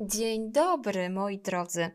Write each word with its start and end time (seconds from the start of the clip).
Dzień 0.00 0.52
dobry, 0.52 1.10
moi 1.10 1.38
drodzy. 1.38 1.90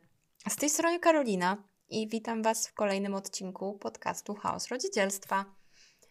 Z 0.49 0.55
tej 0.55 0.69
strony 0.69 0.99
Karolina 0.99 1.63
i 1.89 2.07
witam 2.07 2.43
Was 2.43 2.67
w 2.67 2.73
kolejnym 2.73 3.15
odcinku 3.15 3.73
podcastu 3.73 4.35
Chaos 4.35 4.67
Rodzicielstwa. 4.67 5.45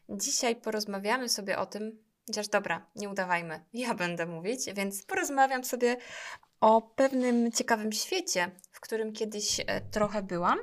Dzisiaj 0.08 0.56
porozmawiamy 0.56 1.28
sobie 1.28 1.58
o 1.58 1.66
tym, 1.66 1.98
chociaż 2.26 2.48
dobra, 2.48 2.86
nie 2.96 3.08
udawajmy, 3.08 3.64
ja 3.72 3.94
będę 3.94 4.26
mówić, 4.26 4.60
więc 4.74 5.02
porozmawiam 5.02 5.64
sobie 5.64 5.96
o 6.60 6.82
pewnym 6.82 7.52
ciekawym 7.52 7.92
świecie, 7.92 8.50
w 8.70 8.80
którym 8.80 9.12
kiedyś 9.12 9.60
e, 9.60 9.80
trochę 9.80 10.22
byłam, 10.22 10.58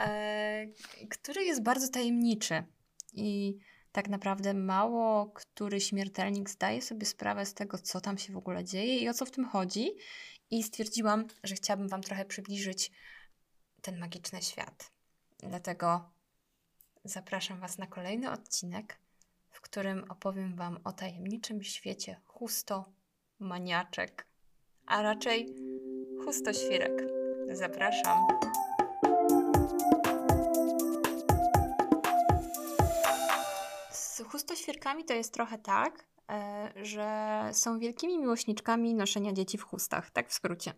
e, 0.00 0.66
który 1.10 1.44
jest 1.44 1.62
bardzo 1.62 1.88
tajemniczy 1.88 2.64
i 3.12 3.58
tak 3.96 4.08
naprawdę 4.08 4.54
mało 4.54 5.26
który 5.26 5.80
śmiertelnik 5.80 6.50
zdaje 6.50 6.82
sobie 6.82 7.06
sprawę 7.06 7.46
z 7.46 7.54
tego, 7.54 7.78
co 7.78 8.00
tam 8.00 8.18
się 8.18 8.32
w 8.32 8.36
ogóle 8.36 8.64
dzieje 8.64 8.98
i 8.98 9.08
o 9.08 9.14
co 9.14 9.26
w 9.26 9.30
tym 9.30 9.44
chodzi. 9.44 9.90
I 10.50 10.62
stwierdziłam, 10.62 11.26
że 11.44 11.54
chciałabym 11.54 11.88
Wam 11.88 12.02
trochę 12.02 12.24
przybliżyć 12.24 12.90
ten 13.82 13.98
magiczny 13.98 14.42
świat. 14.42 14.90
Dlatego 15.38 16.10
zapraszam 17.04 17.60
Was 17.60 17.78
na 17.78 17.86
kolejny 17.86 18.30
odcinek, 18.30 18.98
w 19.50 19.60
którym 19.60 20.04
opowiem 20.10 20.56
Wam 20.56 20.78
o 20.84 20.92
tajemniczym 20.92 21.62
świecie 21.62 22.20
chusto 22.24 22.92
maniaczek, 23.38 24.26
a 24.86 25.02
raczej 25.02 25.54
chustoświrek. 26.24 26.92
Zapraszam. 27.52 28.18
Z 33.90 34.22
chustoświrkami 34.22 35.04
to 35.04 35.14
jest 35.14 35.32
trochę 35.32 35.58
tak, 35.58 36.04
że 36.82 37.40
są 37.52 37.78
wielkimi 37.78 38.18
miłośniczkami 38.18 38.94
noszenia 38.94 39.32
dzieci 39.32 39.58
w 39.58 39.62
chustach, 39.62 40.10
tak 40.10 40.28
w 40.28 40.32
skrócie. 40.32 40.72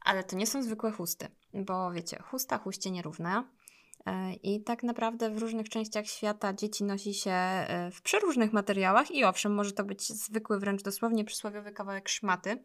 Ale 0.00 0.24
to 0.24 0.36
nie 0.36 0.46
są 0.46 0.62
zwykłe 0.62 0.92
chusty, 0.92 1.28
bo 1.54 1.92
wiecie, 1.92 2.22
chusta 2.22 2.58
huście 2.58 2.90
nierówna. 2.90 3.44
E, 4.06 4.34
I 4.34 4.62
tak 4.62 4.82
naprawdę 4.82 5.30
w 5.30 5.38
różnych 5.38 5.68
częściach 5.68 6.06
świata 6.06 6.52
dzieci 6.52 6.84
nosi 6.84 7.14
się 7.14 7.30
e, 7.30 7.90
w 7.90 8.02
przeróżnych 8.02 8.52
materiałach 8.52 9.10
i 9.10 9.24
owszem, 9.24 9.54
może 9.54 9.72
to 9.72 9.84
być 9.84 10.08
zwykły, 10.08 10.58
wręcz 10.58 10.82
dosłownie 10.82 11.24
przysłowiowy 11.24 11.72
kawałek 11.72 12.08
szmaty. 12.08 12.64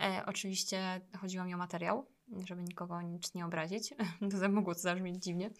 E, 0.00 0.22
oczywiście 0.26 1.00
chodziło 1.20 1.44
mi 1.44 1.54
o 1.54 1.56
materiał, 1.56 2.06
żeby 2.46 2.62
nikogo 2.62 3.02
nic 3.02 3.34
nie 3.34 3.46
obrazić. 3.46 3.94
to 4.40 4.48
mogło 4.48 4.74
to 4.74 4.80
zabrzmieć 4.80 5.24
dziwnie. 5.24 5.50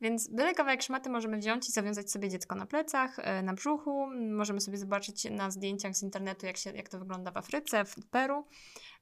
Więc 0.00 0.28
byle 0.28 0.54
kawałek 0.54 0.82
szmaty 0.82 1.10
możemy 1.10 1.38
wziąć 1.38 1.68
i 1.68 1.72
zawiązać 1.72 2.10
sobie 2.10 2.28
dziecko 2.28 2.54
na 2.54 2.66
plecach, 2.66 3.18
e, 3.18 3.42
na 3.42 3.54
brzuchu. 3.54 4.06
Możemy 4.30 4.60
sobie 4.60 4.78
zobaczyć 4.78 5.30
na 5.30 5.50
zdjęciach 5.50 5.96
z 5.96 6.02
internetu, 6.02 6.46
jak, 6.46 6.56
się, 6.56 6.70
jak 6.70 6.88
to 6.88 6.98
wygląda 6.98 7.30
w 7.30 7.36
Afryce, 7.36 7.84
w 7.84 7.94
Peru. 8.10 8.46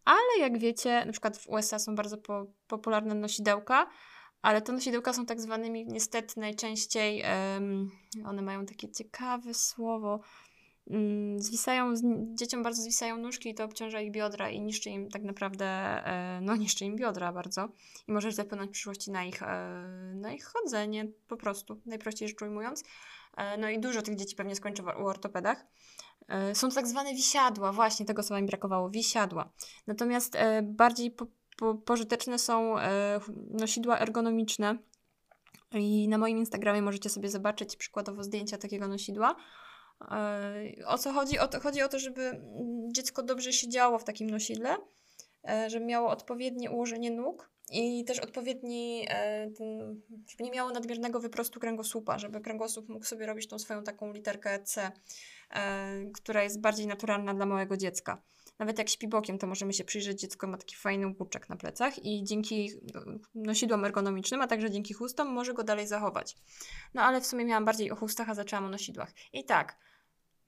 Ale 0.04 0.38
jak 0.40 0.58
wiecie, 0.58 1.04
na 1.06 1.12
przykład 1.12 1.38
w 1.38 1.48
USA 1.48 1.78
są 1.78 1.94
bardzo 1.94 2.18
po, 2.18 2.46
popularne 2.66 3.14
nosidełka, 3.14 3.86
ale 4.42 4.62
te 4.62 4.72
nosidełka 4.72 5.12
są 5.12 5.26
tak 5.26 5.40
zwanymi 5.40 5.86
niestety 5.86 6.40
najczęściej, 6.40 7.24
um, 7.54 7.90
one 8.24 8.42
mają 8.42 8.66
takie 8.66 8.90
ciekawe 8.90 9.54
słowo, 9.54 10.20
zwisają, 11.36 11.94
dzieciom 12.34 12.62
bardzo 12.62 12.82
zwisają 12.82 13.16
nóżki 13.16 13.50
i 13.50 13.54
to 13.54 13.64
obciąża 13.64 14.00
ich 14.00 14.12
biodra 14.12 14.50
i 14.50 14.60
niszczy 14.60 14.90
im 14.90 15.10
tak 15.10 15.22
naprawdę, 15.22 15.66
e, 15.66 16.40
no 16.42 16.56
niszczy 16.56 16.84
im 16.84 16.96
biodra 16.96 17.32
bardzo 17.32 17.68
i 18.08 18.12
może 18.12 18.32
zapewnić 18.32 18.70
w 18.70 18.72
przyszłości 18.72 19.10
na 19.10 19.24
ich, 19.24 19.42
e, 19.42 19.46
na 20.14 20.32
ich 20.32 20.44
chodzenie 20.44 21.06
po 21.28 21.36
prostu, 21.36 21.80
najprościej 21.86 22.28
rzecz 22.28 22.42
ujmując. 22.42 22.84
E, 23.36 23.58
no 23.58 23.70
i 23.70 23.80
dużo 23.80 24.02
tych 24.02 24.16
dzieci 24.16 24.36
pewnie 24.36 24.56
skończy 24.56 24.82
u 24.82 25.06
ortopedach. 25.06 25.66
Są 26.54 26.70
tak 26.70 26.86
zwane 26.86 27.14
wisiadła, 27.14 27.72
właśnie 27.72 28.06
tego 28.06 28.22
słowa 28.22 28.40
mi 28.40 28.46
brakowało, 28.46 28.90
wisiadła. 28.90 29.50
Natomiast 29.86 30.36
bardziej 30.62 31.10
po 31.10 31.26
po, 31.56 31.74
pożyteczne 31.74 32.38
są 32.38 32.74
nosidła 33.50 33.98
ergonomiczne. 33.98 34.78
I 35.72 36.08
na 36.08 36.18
moim 36.18 36.38
Instagramie 36.38 36.82
możecie 36.82 37.10
sobie 37.10 37.28
zobaczyć 37.28 37.76
przykładowo 37.76 38.22
zdjęcia 38.22 38.58
takiego 38.58 38.88
nosidła. 38.88 39.36
E, 40.10 40.86
o 40.86 40.98
co 40.98 41.12
chodzi? 41.12 41.38
O 41.38 41.48
to, 41.48 41.60
chodzi 41.60 41.82
o 41.82 41.88
to, 41.88 41.98
żeby 41.98 42.40
dziecko 42.92 43.22
dobrze 43.22 43.52
siedziało 43.52 43.98
w 43.98 44.04
takim 44.04 44.30
nosidle, 44.30 44.76
e, 45.48 45.70
żeby 45.70 45.86
miało 45.86 46.10
odpowiednie 46.10 46.70
ułożenie 46.70 47.10
nóg 47.10 47.52
i 47.72 48.04
też 48.04 48.18
odpowiedni, 48.18 49.06
ten, 49.58 50.00
żeby 50.28 50.44
nie 50.44 50.50
miało 50.50 50.70
nadmiernego 50.70 51.20
wyprostu 51.20 51.60
kręgosłupa, 51.60 52.18
żeby 52.18 52.40
kręgosłup 52.40 52.88
mógł 52.88 53.04
sobie 53.04 53.26
robić 53.26 53.48
tą 53.48 53.58
swoją 53.58 53.84
taką 53.84 54.12
literkę 54.12 54.62
C, 54.62 54.92
która 56.14 56.42
jest 56.42 56.60
bardziej 56.60 56.86
naturalna 56.86 57.34
dla 57.34 57.46
małego 57.46 57.76
dziecka. 57.76 58.22
Nawet 58.58 58.78
jak 58.78 58.88
śpi 58.88 59.08
bokiem, 59.08 59.38
to 59.38 59.46
możemy 59.46 59.72
się 59.72 59.84
przyjrzeć, 59.84 60.20
dziecko 60.20 60.46
ma 60.46 60.58
taki 60.58 60.76
fajny 60.76 61.14
łuczek 61.20 61.48
na 61.48 61.56
plecach 61.56 62.04
i 62.04 62.24
dzięki 62.24 62.70
nosidłom 63.34 63.84
ergonomicznym, 63.84 64.40
a 64.40 64.46
także 64.46 64.70
dzięki 64.70 64.94
chustom 64.94 65.28
może 65.28 65.54
go 65.54 65.62
dalej 65.62 65.86
zachować. 65.86 66.36
No 66.94 67.02
ale 67.02 67.20
w 67.20 67.26
sumie 67.26 67.44
miałam 67.44 67.64
bardziej 67.64 67.90
o 67.90 67.96
chustach, 67.96 68.28
a 68.30 68.34
zaczęłam 68.34 68.64
o 68.64 68.68
nosidłach. 68.68 69.12
I 69.32 69.44
tak, 69.44 69.78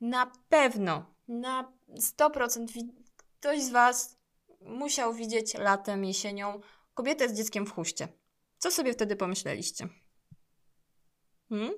na 0.01 0.33
pewno, 0.49 1.15
na 1.29 1.73
100% 2.19 2.67
ktoś 3.39 3.63
z 3.63 3.71
Was 3.71 4.19
musiał 4.61 5.15
widzieć 5.15 5.55
latem, 5.55 6.05
jesienią 6.05 6.61
kobietę 6.95 7.29
z 7.29 7.33
dzieckiem 7.33 7.67
w 7.67 7.73
chuście. 7.73 8.09
Co 8.59 8.71
sobie 8.71 8.93
wtedy 8.93 9.17
pomyśleliście? 9.17 9.89
Hmm? 11.49 11.73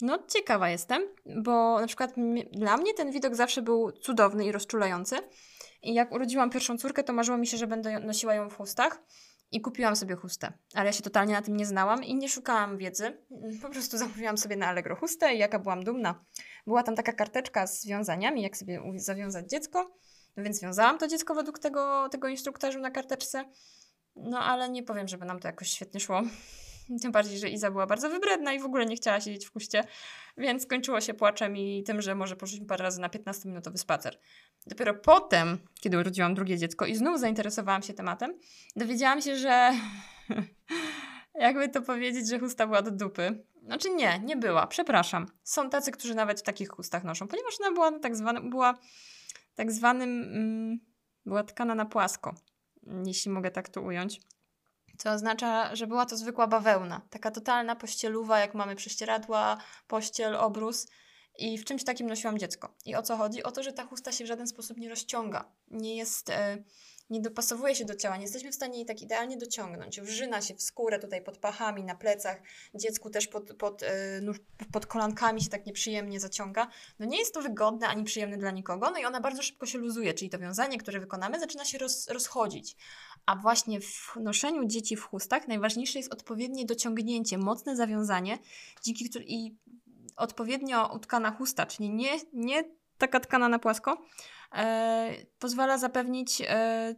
No, 0.00 0.18
ciekawa 0.28 0.68
jestem, 0.70 1.02
bo 1.26 1.80
na 1.80 1.86
przykład 1.86 2.14
dla 2.52 2.76
mnie 2.76 2.94
ten 2.94 3.10
widok 3.10 3.34
zawsze 3.34 3.62
był 3.62 3.92
cudowny 3.92 4.44
i 4.44 4.52
rozczulający. 4.52 5.16
I 5.82 5.94
jak 5.94 6.12
urodziłam 6.12 6.50
pierwszą 6.50 6.78
córkę, 6.78 7.04
to 7.04 7.12
marzyło 7.12 7.38
mi 7.38 7.46
się, 7.46 7.56
że 7.56 7.66
będę 7.66 8.00
nosiła 8.00 8.34
ją 8.34 8.50
w 8.50 8.56
chustach. 8.56 9.02
I 9.50 9.60
kupiłam 9.60 9.96
sobie 9.96 10.16
chustę, 10.16 10.52
ale 10.74 10.86
ja 10.86 10.92
się 10.92 11.02
totalnie 11.02 11.32
na 11.32 11.42
tym 11.42 11.56
nie 11.56 11.66
znałam 11.66 12.04
i 12.04 12.14
nie 12.14 12.28
szukałam 12.28 12.78
wiedzy. 12.78 13.24
Po 13.62 13.68
prostu 13.68 13.98
zamówiłam 14.06 14.38
sobie 14.38 14.56
na 14.56 14.66
Allegro 14.66 14.96
chustę 14.96 15.34
i 15.34 15.38
jaka 15.38 15.58
byłam 15.58 15.84
dumna. 15.84 16.24
Była 16.66 16.82
tam 16.82 16.96
taka 16.96 17.12
karteczka 17.12 17.66
z 17.66 17.86
wiązaniami, 17.86 18.42
jak 18.42 18.56
sobie 18.56 18.82
zawiązać 18.96 19.50
dziecko, 19.50 19.90
no 20.36 20.42
więc 20.42 20.60
wiązałam 20.60 20.98
to 20.98 21.08
dziecko 21.08 21.34
według 21.34 21.58
tego, 21.58 22.08
tego 22.08 22.28
instruktażu 22.28 22.80
na 22.80 22.90
karteczce. 22.90 23.44
No 24.16 24.38
ale 24.38 24.68
nie 24.68 24.82
powiem, 24.82 25.08
żeby 25.08 25.24
nam 25.24 25.40
to 25.40 25.48
jakoś 25.48 25.68
świetnie 25.68 26.00
szło. 26.00 26.22
Tym 27.02 27.12
bardziej, 27.12 27.38
że 27.38 27.48
Iza 27.48 27.70
była 27.70 27.86
bardzo 27.86 28.10
wybredna 28.10 28.52
i 28.52 28.60
w 28.60 28.64
ogóle 28.64 28.86
nie 28.86 28.96
chciała 28.96 29.20
siedzieć 29.20 29.46
w 29.46 29.50
kuście, 29.50 29.84
więc 30.38 30.62
skończyło 30.62 31.00
się 31.00 31.14
płaczem 31.14 31.56
i 31.56 31.82
tym, 31.82 32.02
że 32.02 32.14
może 32.14 32.36
poszliśmy 32.36 32.66
parę 32.66 32.82
razy 32.82 33.00
na 33.00 33.08
15-minutowy 33.08 33.76
spacer. 33.76 34.18
Dopiero 34.66 34.94
potem, 34.94 35.58
kiedy 35.80 35.98
urodziłam 35.98 36.34
drugie 36.34 36.58
dziecko 36.58 36.86
i 36.86 36.96
znów 36.96 37.20
zainteresowałam 37.20 37.82
się 37.82 37.94
tematem, 37.94 38.38
dowiedziałam 38.76 39.22
się, 39.22 39.36
że 39.36 39.72
jakby 41.34 41.68
to 41.68 41.82
powiedzieć, 41.82 42.28
że 42.28 42.38
chusta 42.38 42.66
była 42.66 42.82
do 42.82 42.90
dupy. 42.90 43.44
Znaczy 43.62 43.90
nie, 43.90 44.18
nie 44.18 44.36
była, 44.36 44.66
przepraszam. 44.66 45.26
Są 45.42 45.70
tacy, 45.70 45.92
którzy 45.92 46.14
nawet 46.14 46.40
w 46.40 46.42
takich 46.42 46.68
chustach 46.68 47.04
noszą, 47.04 47.28
ponieważ 47.28 47.60
ona 47.60 47.72
była 47.72 47.98
tak 47.98 48.16
zwanym, 48.16 48.50
była 48.50 48.78
tak 49.54 49.72
zwanym, 49.72 50.22
mm, 50.22 50.78
była 51.26 51.42
tkana 51.42 51.74
na 51.74 51.84
płasko, 51.84 52.34
jeśli 53.06 53.30
mogę 53.30 53.50
tak 53.50 53.68
to 53.68 53.82
ująć. 53.82 54.20
Co 54.98 55.10
oznacza, 55.10 55.76
że 55.76 55.86
była 55.86 56.06
to 56.06 56.16
zwykła 56.16 56.46
bawełna. 56.46 57.00
Taka 57.10 57.30
totalna 57.30 57.76
pościeluwa, 57.76 58.38
jak 58.38 58.54
mamy 58.54 58.76
prześcieradła, 58.76 59.56
pościel, 59.88 60.36
obrus. 60.36 60.86
I 61.38 61.58
w 61.58 61.64
czymś 61.64 61.84
takim 61.84 62.06
nosiłam 62.06 62.38
dziecko. 62.38 62.74
I 62.84 62.94
o 62.94 63.02
co 63.02 63.16
chodzi? 63.16 63.42
O 63.42 63.52
to, 63.52 63.62
że 63.62 63.72
ta 63.72 63.86
chusta 63.86 64.12
się 64.12 64.24
w 64.24 64.28
żaden 64.28 64.46
sposób 64.46 64.76
nie 64.76 64.88
rozciąga. 64.88 65.52
Nie 65.70 65.96
jest... 65.96 66.32
E, 67.10 67.14
nie 67.14 67.20
dopasowuje 67.20 67.74
się 67.74 67.84
do 67.84 67.94
ciała, 67.94 68.16
nie 68.16 68.22
jesteśmy 68.22 68.50
w 68.52 68.54
stanie 68.54 68.76
jej 68.76 68.86
tak 68.86 69.02
idealnie 69.02 69.36
dociągnąć. 69.36 70.00
Wrzyna 70.00 70.42
się 70.42 70.54
w 70.54 70.62
skórę 70.62 70.98
tutaj 70.98 71.22
pod 71.22 71.38
pachami, 71.38 71.84
na 71.84 71.94
plecach, 71.94 72.42
dziecku 72.74 73.10
też 73.10 73.26
pod, 73.26 73.54
pod, 73.54 73.82
yy, 73.82 74.68
pod 74.72 74.86
kolankami 74.86 75.42
się 75.42 75.48
tak 75.48 75.66
nieprzyjemnie 75.66 76.20
zaciąga. 76.20 76.68
No 76.98 77.06
nie 77.06 77.18
jest 77.18 77.34
to 77.34 77.42
wygodne 77.42 77.88
ani 77.88 78.04
przyjemne 78.04 78.38
dla 78.38 78.50
nikogo, 78.50 78.90
no 78.90 78.98
i 78.98 79.04
ona 79.04 79.20
bardzo 79.20 79.42
szybko 79.42 79.66
się 79.66 79.78
luzuje, 79.78 80.14
czyli 80.14 80.30
to 80.30 80.38
wiązanie, 80.38 80.78
które 80.78 81.00
wykonamy, 81.00 81.40
zaczyna 81.40 81.64
się 81.64 81.78
roz, 81.78 82.08
rozchodzić. 82.08 82.76
A 83.26 83.36
właśnie 83.36 83.80
w 83.80 84.16
noszeniu 84.20 84.64
dzieci 84.64 84.96
w 84.96 85.02
chustach 85.02 85.48
najważniejsze 85.48 85.98
jest 85.98 86.12
odpowiednie 86.12 86.64
dociągnięcie, 86.64 87.38
mocne 87.38 87.76
zawiązanie, 87.76 88.38
dzięki 88.82 89.10
którym 89.10 89.28
i 89.28 89.56
odpowiednio 90.16 90.94
utkana 90.94 91.30
chusta, 91.30 91.66
czyli 91.66 91.90
nie, 91.90 92.10
nie 92.32 92.64
taka 92.98 93.20
tkana 93.20 93.48
na 93.48 93.58
płasko, 93.58 93.92
e, 93.92 94.35
pozwala 95.38 95.78
zapewnić 95.78 96.42
e, 96.48 96.94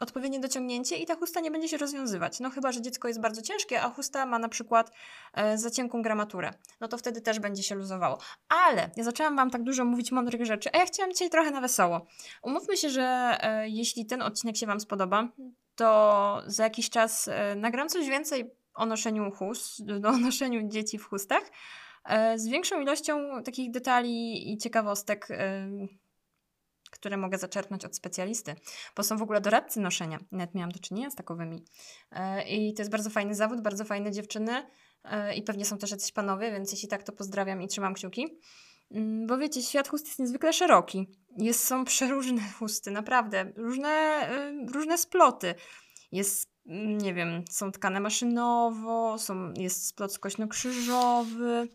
odpowiednie 0.00 0.40
dociągnięcie 0.40 0.96
i 0.96 1.06
ta 1.06 1.14
chusta 1.14 1.40
nie 1.40 1.50
będzie 1.50 1.68
się 1.68 1.76
rozwiązywać. 1.76 2.40
No 2.40 2.50
chyba, 2.50 2.72
że 2.72 2.82
dziecko 2.82 3.08
jest 3.08 3.20
bardzo 3.20 3.42
ciężkie, 3.42 3.82
a 3.82 3.90
chusta 3.90 4.26
ma 4.26 4.38
na 4.38 4.48
przykład 4.48 4.92
e, 5.34 5.58
za 5.58 5.70
cienką 5.70 6.02
gramaturę. 6.02 6.50
No 6.80 6.88
to 6.88 6.98
wtedy 6.98 7.20
też 7.20 7.40
będzie 7.40 7.62
się 7.62 7.74
luzowało. 7.74 8.18
Ale 8.48 8.90
ja 8.96 9.04
zaczęłam 9.04 9.36
Wam 9.36 9.50
tak 9.50 9.62
dużo 9.62 9.84
mówić 9.84 10.12
mądrych 10.12 10.46
rzeczy, 10.46 10.70
a 10.72 10.78
ja 10.78 10.86
chciałam 10.86 11.12
dzisiaj 11.12 11.30
trochę 11.30 11.50
na 11.50 11.60
wesoło. 11.60 12.06
Umówmy 12.42 12.76
się, 12.76 12.90
że 12.90 13.36
e, 13.40 13.68
jeśli 13.68 14.06
ten 14.06 14.22
odcinek 14.22 14.56
się 14.56 14.66
Wam 14.66 14.80
spodoba, 14.80 15.28
to 15.76 16.42
za 16.46 16.64
jakiś 16.64 16.90
czas 16.90 17.28
e, 17.28 17.54
nagram 17.56 17.88
coś 17.88 18.08
więcej 18.08 18.50
o 18.74 18.86
noszeniu 18.86 19.30
chust, 19.30 19.80
o 20.04 20.16
noszeniu 20.18 20.68
dzieci 20.68 20.98
w 20.98 21.08
chustach, 21.08 21.42
e, 22.04 22.38
z 22.38 22.48
większą 22.48 22.80
ilością 22.80 23.42
takich 23.44 23.70
detali 23.70 24.52
i 24.52 24.58
ciekawostek, 24.58 25.30
e, 25.30 25.68
które 26.98 27.16
mogę 27.16 27.38
zaczerpnąć 27.38 27.84
od 27.84 27.96
specjalisty, 27.96 28.54
bo 28.96 29.02
są 29.02 29.16
w 29.16 29.22
ogóle 29.22 29.40
doradcy 29.40 29.80
noszenia. 29.80 30.18
Nawet 30.32 30.54
miałam 30.54 30.70
do 30.70 30.78
czynienia 30.78 31.10
z 31.10 31.14
takowymi. 31.14 31.64
E, 32.12 32.48
I 32.48 32.74
to 32.74 32.82
jest 32.82 32.90
bardzo 32.90 33.10
fajny 33.10 33.34
zawód, 33.34 33.60
bardzo 33.60 33.84
fajne 33.84 34.12
dziewczyny 34.12 34.66
e, 35.04 35.34
i 35.34 35.42
pewnie 35.42 35.64
są 35.64 35.78
też 35.78 35.90
jacyś 35.90 36.12
panowie, 36.12 36.52
więc 36.52 36.72
jeśli 36.72 36.88
tak, 36.88 37.02
to 37.02 37.12
pozdrawiam 37.12 37.62
i 37.62 37.68
trzymam 37.68 37.94
kciuki. 37.94 38.38
Mm, 38.90 39.26
bo 39.26 39.38
wiecie, 39.38 39.62
świat 39.62 39.88
chust 39.88 40.06
jest 40.06 40.18
niezwykle 40.18 40.52
szeroki. 40.52 41.06
Jest, 41.38 41.64
są 41.64 41.84
przeróżne 41.84 42.42
chusty, 42.58 42.90
naprawdę. 42.90 43.52
Różne, 43.56 44.28
y, 44.50 44.72
różne 44.72 44.98
sploty. 44.98 45.54
Jest, 46.12 46.50
mm, 46.66 46.98
nie 46.98 47.14
wiem, 47.14 47.44
są 47.50 47.72
tkane 47.72 48.00
maszynowo, 48.00 49.18
są, 49.18 49.52
jest 49.56 49.86
splot 49.86 50.12
skośno-krzyżowy, 50.12 51.68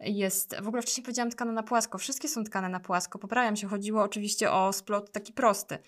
jest, 0.00 0.56
w 0.62 0.68
ogóle 0.68 0.82
wcześniej 0.82 1.04
powiedziałam 1.04 1.30
tkane 1.30 1.52
na 1.52 1.62
płasko. 1.62 1.98
Wszystkie 1.98 2.28
są 2.28 2.44
tkane 2.44 2.68
na 2.68 2.80
płasko. 2.80 3.18
Poprawiam 3.18 3.56
się, 3.56 3.68
chodziło 3.68 4.02
oczywiście 4.02 4.52
o 4.52 4.72
splot 4.72 5.12
taki 5.12 5.32
prosty. 5.32 5.78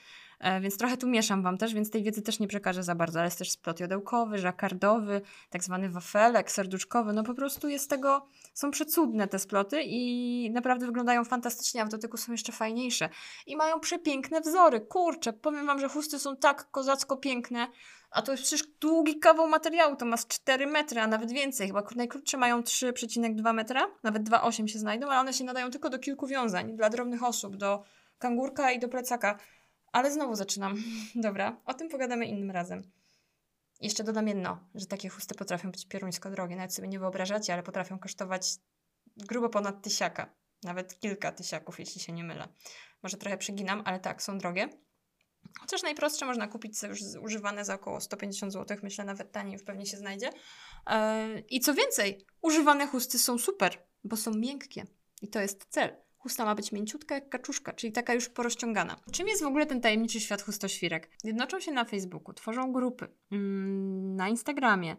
E, 0.43 0.61
więc 0.61 0.77
trochę 0.77 0.97
tu 0.97 1.09
mieszam 1.09 1.43
Wam 1.43 1.59
też, 1.59 1.75
więc 1.75 1.91
tej 1.91 2.03
wiedzy 2.03 2.23
też 2.23 2.39
nie 2.39 2.49
przekażę 2.49 2.83
za 2.83 2.95
bardzo, 2.95 3.19
ale 3.19 3.27
jest 3.27 3.39
też 3.39 3.51
splot 3.51 3.81
jodełkowy, 3.81 4.39
żakardowy, 4.39 5.21
tak 5.51 5.65
zwany 5.65 5.91
wafelek, 5.91 6.51
serduszkowy, 6.51 7.13
no 7.13 7.23
po 7.23 7.35
prostu 7.35 7.69
jest 7.69 7.91
tego, 7.91 8.27
są 8.55 8.71
przecudne 8.71 9.29
te 9.29 9.39
sploty 9.39 9.83
i 9.83 10.51
naprawdę 10.51 10.87
wyglądają 10.87 11.25
fantastycznie, 11.25 11.83
a 11.83 11.85
w 11.85 11.89
dotyku 11.89 12.17
są 12.17 12.33
jeszcze 12.33 12.53
fajniejsze. 12.53 13.09
I 13.47 13.57
mają 13.57 13.81
przepiękne 13.81 14.41
wzory, 14.41 14.81
kurczę, 14.81 15.33
powiem 15.33 15.67
Wam, 15.67 15.81
że 15.81 15.89
chusty 15.89 16.19
są 16.19 16.37
tak 16.37 16.71
kozacko 16.71 17.17
piękne, 17.17 17.69
a 18.13 18.23
to 18.23 18.33
jest 18.33 18.45
przecież 18.45 18.67
długi 18.81 19.19
kawał 19.19 19.49
materiału, 19.49 19.97
to 19.97 20.05
ma 20.05 20.17
4 20.19 20.67
metry, 20.67 21.01
a 21.01 21.07
nawet 21.07 21.33
więcej. 21.33 21.67
Chyba 21.67 21.83
najkrótsze 21.97 22.37
mają 22.37 22.61
3,2 22.61 23.55
metra, 23.55 23.87
nawet 24.03 24.23
2,8 24.29 24.67
się 24.67 24.79
znajdą, 24.79 25.09
ale 25.09 25.21
one 25.21 25.33
się 25.33 25.45
nadają 25.45 25.71
tylko 25.71 25.91
do 25.91 25.99
kilku 25.99 26.27
wiązań, 26.27 26.77
dla 26.77 26.91
drobnych 26.91 27.23
osób, 27.23 27.57
do 27.57 27.85
kangurka 28.19 28.73
i 28.73 28.79
do 28.79 28.89
plecaka. 28.89 29.39
Ale 29.93 30.11
znowu 30.11 30.35
zaczynam. 30.35 30.77
Dobra, 31.15 31.61
o 31.67 31.75
tym 31.75 31.89
pogadamy 31.89 32.27
innym 32.27 32.51
razem. 32.51 32.83
Jeszcze 33.81 34.05
dodam 34.05 34.29
jedno, 34.29 34.59
że 34.75 34.87
takie 34.87 35.09
chusty 35.09 35.35
potrafią 35.35 35.71
być 35.71 35.87
pieruńsko 35.87 36.31
drogie. 36.31 36.57
Nawet 36.57 36.75
sobie 36.75 36.89
nie 36.89 36.99
wyobrażacie, 36.99 37.53
ale 37.53 37.63
potrafią 37.63 37.99
kosztować 37.99 38.47
grubo 39.17 39.49
ponad 39.49 39.83
tysiaka. 39.83 40.35
Nawet 40.63 41.01
kilka 41.01 41.33
tysiaków, 41.33 41.79
jeśli 41.79 42.01
się 42.01 42.13
nie 42.13 42.25
mylę. 42.25 42.49
Może 43.03 43.17
trochę 43.17 43.39
przeginam, 43.39 43.83
ale 43.85 44.01
tak, 44.01 44.23
są 44.23 44.39
drogie. 44.39 44.69
Chociaż 45.61 45.83
najprostsze 45.83 46.27
można 46.27 46.49
kupić 46.49 46.83
już 46.83 47.01
używane 47.23 47.65
za 47.65 47.75
około 47.75 48.01
150 48.01 48.53
zł. 48.53 48.77
Myślę, 48.83 49.05
nawet 49.05 49.33
taniej 49.33 49.53
już 49.53 49.63
pewnie 49.63 49.87
się 49.87 49.97
znajdzie. 49.97 50.31
Yy, 50.91 51.41
I 51.51 51.61
co 51.61 51.75
więcej, 51.75 52.27
używane 52.43 52.87
chusty 52.87 53.19
są 53.19 53.39
super, 53.39 53.79
bo 54.05 54.17
są 54.17 54.35
miękkie. 54.35 54.87
I 55.23 55.29
to 55.29 55.41
jest 55.41 55.67
cel. 55.69 55.97
Chusta 56.23 56.45
ma 56.45 56.55
być 56.55 56.73
mięciutka 56.73 57.15
jak 57.15 57.29
kaczuszka, 57.29 57.73
czyli 57.73 57.93
taka 57.93 58.15
już 58.15 58.29
porozciągana. 58.29 58.97
Czym 59.13 59.29
jest 59.29 59.43
w 59.43 59.47
ogóle 59.47 59.67
ten 59.67 59.81
tajemniczy 59.81 60.21
świat 60.21 60.43
chustoświrek? 60.43 61.11
Jednoczą 61.25 61.61
się 61.61 61.73
na 61.73 61.85
Facebooku, 61.85 62.35
tworzą 62.35 62.73
grupy, 62.73 63.09
mm, 63.31 64.17
na 64.17 64.29
Instagramie, 64.29 64.97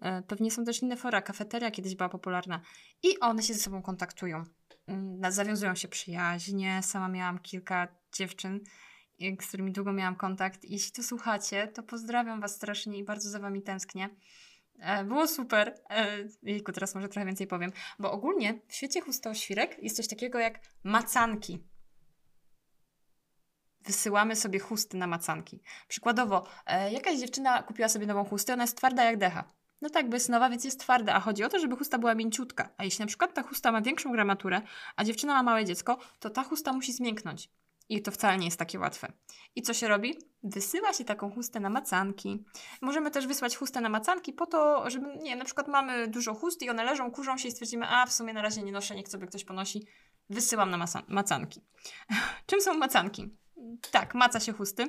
e, 0.00 0.22
pewnie 0.22 0.50
są 0.50 0.64
też 0.64 0.82
inne 0.82 0.96
fora, 0.96 1.22
kafeteria 1.22 1.70
kiedyś 1.70 1.94
była 1.94 2.08
popularna 2.08 2.60
i 3.02 3.18
one 3.20 3.42
się 3.42 3.54
ze 3.54 3.60
sobą 3.60 3.82
kontaktują. 3.82 4.42
Mm, 4.86 5.32
zawiązują 5.32 5.74
się 5.74 5.88
przyjaźnie, 5.88 6.80
sama 6.82 7.08
miałam 7.08 7.38
kilka 7.38 7.88
dziewczyn, 8.12 8.60
z 9.20 9.46
którymi 9.46 9.72
długo 9.72 9.92
miałam 9.92 10.16
kontakt. 10.16 10.64
Jeśli 10.64 10.92
to 10.92 11.02
słuchacie, 11.02 11.68
to 11.68 11.82
pozdrawiam 11.82 12.40
Was 12.40 12.54
strasznie 12.54 12.98
i 12.98 13.04
bardzo 13.04 13.30
za 13.30 13.38
Wami 13.38 13.62
tęsknię. 13.62 14.10
E, 14.78 15.04
było 15.04 15.26
super. 15.26 15.74
E, 15.90 16.06
jejku, 16.42 16.72
teraz 16.72 16.94
może 16.94 17.08
trochę 17.08 17.26
więcej 17.26 17.46
powiem. 17.46 17.72
Bo 17.98 18.12
ogólnie 18.12 18.60
w 18.68 18.74
świecie 18.74 19.00
chustoświrek 19.00 19.82
jest 19.82 19.96
coś 19.96 20.08
takiego 20.08 20.38
jak 20.38 20.60
macanki. 20.84 21.64
Wysyłamy 23.80 24.36
sobie 24.36 24.58
chusty 24.58 24.96
na 24.96 25.06
macanki. 25.06 25.62
Przykładowo, 25.88 26.46
e, 26.66 26.92
jakaś 26.92 27.18
dziewczyna 27.18 27.62
kupiła 27.62 27.88
sobie 27.88 28.06
nową 28.06 28.24
chustę, 28.24 28.52
ona 28.52 28.62
jest 28.62 28.76
twarda 28.76 29.04
jak 29.04 29.18
decha. 29.18 29.54
No 29.80 29.90
tak, 29.90 30.08
bo 30.08 30.16
jest 30.16 30.28
nowa, 30.28 30.50
więc 30.50 30.64
jest 30.64 30.80
twarda, 30.80 31.14
a 31.14 31.20
chodzi 31.20 31.44
o 31.44 31.48
to, 31.48 31.58
żeby 31.58 31.76
chusta 31.76 31.98
była 31.98 32.14
mięciutka. 32.14 32.68
A 32.76 32.84
jeśli 32.84 33.02
na 33.02 33.06
przykład 33.06 33.34
ta 33.34 33.42
chusta 33.42 33.72
ma 33.72 33.82
większą 33.82 34.12
gramaturę, 34.12 34.62
a 34.96 35.04
dziewczyna 35.04 35.32
ma 35.32 35.42
małe 35.42 35.64
dziecko, 35.64 35.98
to 36.20 36.30
ta 36.30 36.44
chusta 36.44 36.72
musi 36.72 36.92
zmięknąć. 36.92 37.50
I 37.88 38.02
to 38.02 38.10
wcale 38.10 38.38
nie 38.38 38.44
jest 38.44 38.58
takie 38.58 38.78
łatwe. 38.78 39.12
I 39.56 39.62
co 39.62 39.74
się 39.74 39.88
robi? 39.88 40.18
Wysyła 40.42 40.92
się 40.92 41.04
taką 41.04 41.30
chustę 41.30 41.60
na 41.60 41.70
macanki. 41.70 42.44
Możemy 42.80 43.10
też 43.10 43.26
wysłać 43.26 43.56
chustę 43.56 43.80
na 43.80 43.88
macanki 43.88 44.32
po 44.32 44.46
to, 44.46 44.90
żeby, 44.90 45.16
nie 45.16 45.36
na 45.36 45.44
przykład 45.44 45.68
mamy 45.68 46.08
dużo 46.08 46.34
chust 46.34 46.62
i 46.62 46.70
one 46.70 46.84
leżą, 46.84 47.10
kurzą 47.10 47.38
się 47.38 47.48
i 47.48 47.52
stwierdzimy, 47.52 47.88
a 47.88 48.06
w 48.06 48.12
sumie 48.12 48.32
na 48.32 48.42
razie 48.42 48.62
nie 48.62 48.72
noszę, 48.72 48.94
niech 48.94 49.08
sobie 49.08 49.26
ktoś 49.26 49.44
ponosi. 49.44 49.86
Wysyłam 50.30 50.70
na 50.70 50.86
macanki. 51.08 51.60
Czym 52.46 52.60
są 52.60 52.74
macanki? 52.74 53.36
Tak, 53.90 54.14
maca 54.14 54.40
się 54.40 54.52
chusty, 54.52 54.88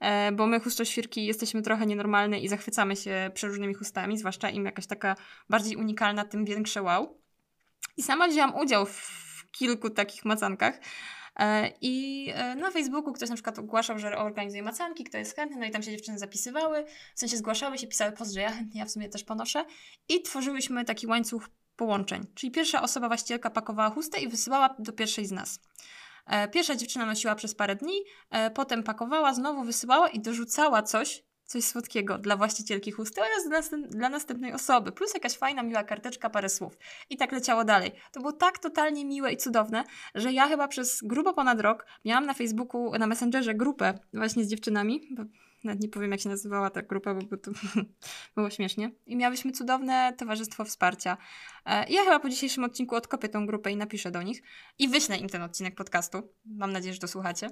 e, 0.00 0.32
bo 0.32 0.46
my 0.46 0.60
chustoświrki 0.60 1.26
jesteśmy 1.26 1.62
trochę 1.62 1.86
nienormalne 1.86 2.40
i 2.40 2.48
zachwycamy 2.48 2.96
się 2.96 3.30
przeróżnymi 3.34 3.74
chustami, 3.74 4.18
zwłaszcza 4.18 4.50
im 4.50 4.64
jakaś 4.64 4.86
taka 4.86 5.16
bardziej 5.50 5.76
unikalna, 5.76 6.24
tym 6.24 6.44
większe 6.44 6.82
wow. 6.82 7.20
I 7.96 8.02
sama 8.02 8.28
wzięłam 8.28 8.54
udział 8.54 8.86
w 8.86 9.24
kilku 9.52 9.90
takich 9.90 10.24
macankach. 10.24 10.80
E, 11.36 11.72
I 11.80 12.26
e, 12.34 12.54
na 12.54 12.70
Facebooku 12.70 13.12
ktoś 13.12 13.28
na 13.28 13.34
przykład 13.34 13.58
ogłaszał, 13.58 13.98
że 13.98 14.18
organizuje 14.18 14.62
macanki, 14.62 15.04
kto 15.04 15.18
jest 15.18 15.36
chętny, 15.36 15.56
no 15.58 15.66
i 15.66 15.70
tam 15.70 15.82
się 15.82 15.90
dziewczyny 15.90 16.18
zapisywały, 16.18 16.84
w 17.14 17.20
sensie 17.20 17.36
zgłaszały 17.36 17.78
się, 17.78 17.86
pisały 17.86 18.12
post, 18.12 18.32
że 18.32 18.40
ja 18.40 18.50
chętnie, 18.50 18.80
ja 18.80 18.86
w 18.86 18.90
sumie 18.90 19.08
też 19.08 19.24
ponoszę. 19.24 19.64
I 20.08 20.22
tworzyłyśmy 20.22 20.84
taki 20.84 21.06
łańcuch 21.06 21.48
połączeń. 21.76 22.26
Czyli 22.34 22.52
pierwsza 22.52 22.82
osoba 22.82 23.08
właścicielka 23.08 23.50
pakowała 23.50 23.90
chustę 23.90 24.20
i 24.20 24.28
wysyłała 24.28 24.74
do 24.78 24.92
pierwszej 24.92 25.26
z 25.26 25.32
nas. 25.32 25.60
E, 26.26 26.48
pierwsza 26.48 26.76
dziewczyna 26.76 27.06
nosiła 27.06 27.34
przez 27.34 27.54
parę 27.54 27.76
dni, 27.76 28.04
potem 28.54 28.82
pakowała, 28.82 29.34
znowu 29.34 29.64
wysyłała 29.64 30.08
i 30.08 30.20
dorzucała 30.20 30.82
coś, 30.82 31.24
coś 31.46 31.64
słodkiego 31.64 32.18
dla 32.18 32.36
właścicielki 32.36 32.92
chusty 32.92 33.20
oraz 33.20 33.48
dla, 33.48 33.78
dla 33.88 34.08
następnej 34.08 34.52
osoby, 34.52 34.92
plus 34.92 35.14
jakaś 35.14 35.36
fajna, 35.36 35.62
miła 35.62 35.84
karteczka, 35.84 36.30
parę 36.30 36.48
słów. 36.48 36.78
I 37.10 37.16
tak 37.16 37.32
leciało 37.32 37.64
dalej. 37.64 37.92
To 38.12 38.20
było 38.20 38.32
tak 38.32 38.58
totalnie 38.58 39.04
miłe 39.04 39.32
i 39.32 39.36
cudowne, 39.36 39.84
że 40.14 40.32
ja 40.32 40.48
chyba 40.48 40.68
przez 40.68 41.00
grubo 41.02 41.32
ponad 41.32 41.60
rok 41.60 41.86
miałam 42.04 42.26
na 42.26 42.34
Facebooku, 42.34 42.98
na 42.98 43.06
Messengerze 43.06 43.54
grupę 43.54 43.98
właśnie 44.14 44.44
z 44.44 44.48
dziewczynami, 44.48 45.08
nawet 45.64 45.82
nie 45.82 45.88
powiem, 45.88 46.10
jak 46.12 46.20
się 46.20 46.28
nazywała 46.28 46.70
ta 46.70 46.82
grupa, 46.82 47.14
bo 47.14 47.36
to 47.36 47.50
było 48.36 48.50
śmiesznie. 48.50 48.90
I 49.06 49.16
miałyśmy 49.16 49.52
cudowne 49.52 50.12
towarzystwo 50.18 50.64
wsparcia. 50.64 51.16
E, 51.66 51.92
ja 51.92 52.02
chyba 52.04 52.20
po 52.20 52.28
dzisiejszym 52.28 52.64
odcinku 52.64 52.96
odkopię 52.96 53.28
tą 53.28 53.46
grupę 53.46 53.70
i 53.70 53.76
napiszę 53.76 54.10
do 54.10 54.22
nich. 54.22 54.42
I 54.78 54.88
wyślę 54.88 55.16
im 55.16 55.28
ten 55.28 55.42
odcinek 55.42 55.74
podcastu. 55.74 56.32
Mam 56.44 56.72
nadzieję, 56.72 56.94
że 56.94 57.00
to 57.00 57.08
słuchacie. 57.08 57.50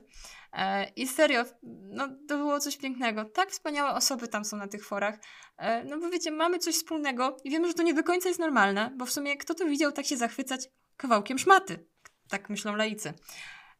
E, 0.53 0.91
I 0.97 1.07
serio, 1.07 1.45
no 1.91 2.09
to 2.29 2.37
było 2.37 2.61
coś 2.61 2.77
pięknego. 2.77 3.25
Tak 3.25 3.51
wspaniałe 3.51 3.95
osoby 3.95 4.29
tam 4.29 4.45
są 4.45 4.57
na 4.57 4.69
tych 4.69 4.87
forach. 4.87 5.19
E, 5.57 5.85
no 5.85 5.99
bo 5.99 6.11
wiecie, 6.11 6.31
mamy 6.31 6.59
coś 6.59 6.75
wspólnego 6.75 7.37
i 7.45 7.51
wiemy, 7.51 7.69
że 7.69 7.75
to 7.75 7.83
nie 7.83 7.95
do 7.95 8.03
końca 8.03 8.29
jest 8.29 8.41
normalne, 8.41 8.93
bo 8.97 9.07
w 9.07 9.13
sumie 9.13 9.37
kto 9.37 9.55
to 9.55 9.65
widział 9.65 9.93
tak 9.93 10.07
się 10.07 10.17
zachwycać 10.17 10.69
kawałkiem 10.97 11.39
szmaty? 11.39 11.87
Tak 12.29 12.51
myślą 12.51 12.77
laicy. 12.77 13.15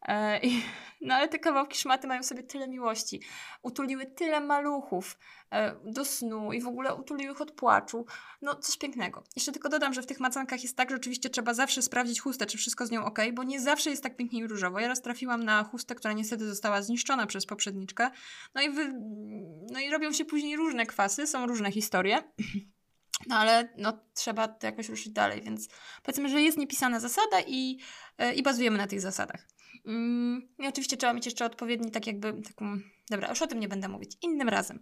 E, 0.07 0.39
no 1.01 1.15
ale 1.15 1.27
te 1.27 1.39
kawałki 1.39 1.77
szmaty 1.77 2.07
mają 2.07 2.23
sobie 2.23 2.43
tyle 2.43 2.67
miłości. 2.67 3.21
Utuliły 3.61 4.05
tyle 4.05 4.41
maluchów 4.41 5.17
e, 5.51 5.75
do 5.85 6.05
snu 6.05 6.53
i 6.53 6.61
w 6.61 6.67
ogóle 6.67 6.95
utuliły 6.95 7.33
ich 7.33 7.41
od 7.41 7.51
płaczu. 7.51 8.05
No 8.41 8.55
coś 8.55 8.77
pięknego. 8.77 9.23
Jeszcze 9.35 9.51
tylko 9.51 9.69
dodam, 9.69 9.93
że 9.93 10.01
w 10.01 10.05
tych 10.05 10.19
macankach 10.19 10.63
jest 10.63 10.77
tak, 10.77 10.89
że 10.89 10.95
oczywiście 10.95 11.29
trzeba 11.29 11.53
zawsze 11.53 11.81
sprawdzić 11.81 12.21
chustę, 12.21 12.45
czy 12.45 12.57
wszystko 12.57 12.85
z 12.85 12.91
nią 12.91 13.05
ok, 13.05 13.19
bo 13.33 13.43
nie 13.43 13.61
zawsze 13.61 13.89
jest 13.89 14.03
tak 14.03 14.15
pięknie 14.15 14.39
i 14.39 14.47
różowo. 14.47 14.79
Ja 14.79 14.87
raz 14.87 15.01
trafiłam 15.01 15.43
na 15.43 15.63
chustę, 15.63 15.95
która 15.95 16.13
niestety 16.13 16.47
została 16.47 16.81
zniszczona 16.81 17.27
przez 17.27 17.45
poprzedniczkę. 17.45 18.09
No 18.55 18.61
i, 18.61 18.69
wy... 18.69 18.93
no 19.71 19.79
i 19.79 19.89
robią 19.89 20.11
się 20.11 20.25
później 20.25 20.55
różne 20.55 20.85
kwasy, 20.85 21.27
są 21.27 21.47
różne 21.47 21.71
historie. 21.71 22.23
No 23.33 23.39
ale 23.39 23.69
no, 23.77 23.93
trzeba 24.13 24.47
to 24.47 24.65
jakoś 24.65 24.89
ruszyć 24.89 25.09
dalej, 25.09 25.41
więc 25.41 25.69
powiedzmy, 26.03 26.29
że 26.29 26.41
jest 26.41 26.57
niepisana 26.57 26.99
zasada 26.99 27.41
i, 27.47 27.79
yy, 28.19 28.33
i 28.33 28.43
bazujemy 28.43 28.77
na 28.77 28.87
tych 28.87 29.01
zasadach. 29.01 29.47
Mm, 29.85 30.49
I 30.59 30.67
oczywiście 30.67 30.97
trzeba 30.97 31.13
mieć 31.13 31.25
jeszcze 31.25 31.45
odpowiedni, 31.45 31.91
tak 31.91 32.07
jakby 32.07 32.33
taką. 32.33 32.79
Dobra, 33.09 33.29
już 33.29 33.41
o 33.41 33.47
tym 33.47 33.59
nie 33.59 33.67
będę 33.67 33.87
mówić, 33.87 34.17
innym 34.21 34.49
razem. 34.49 34.79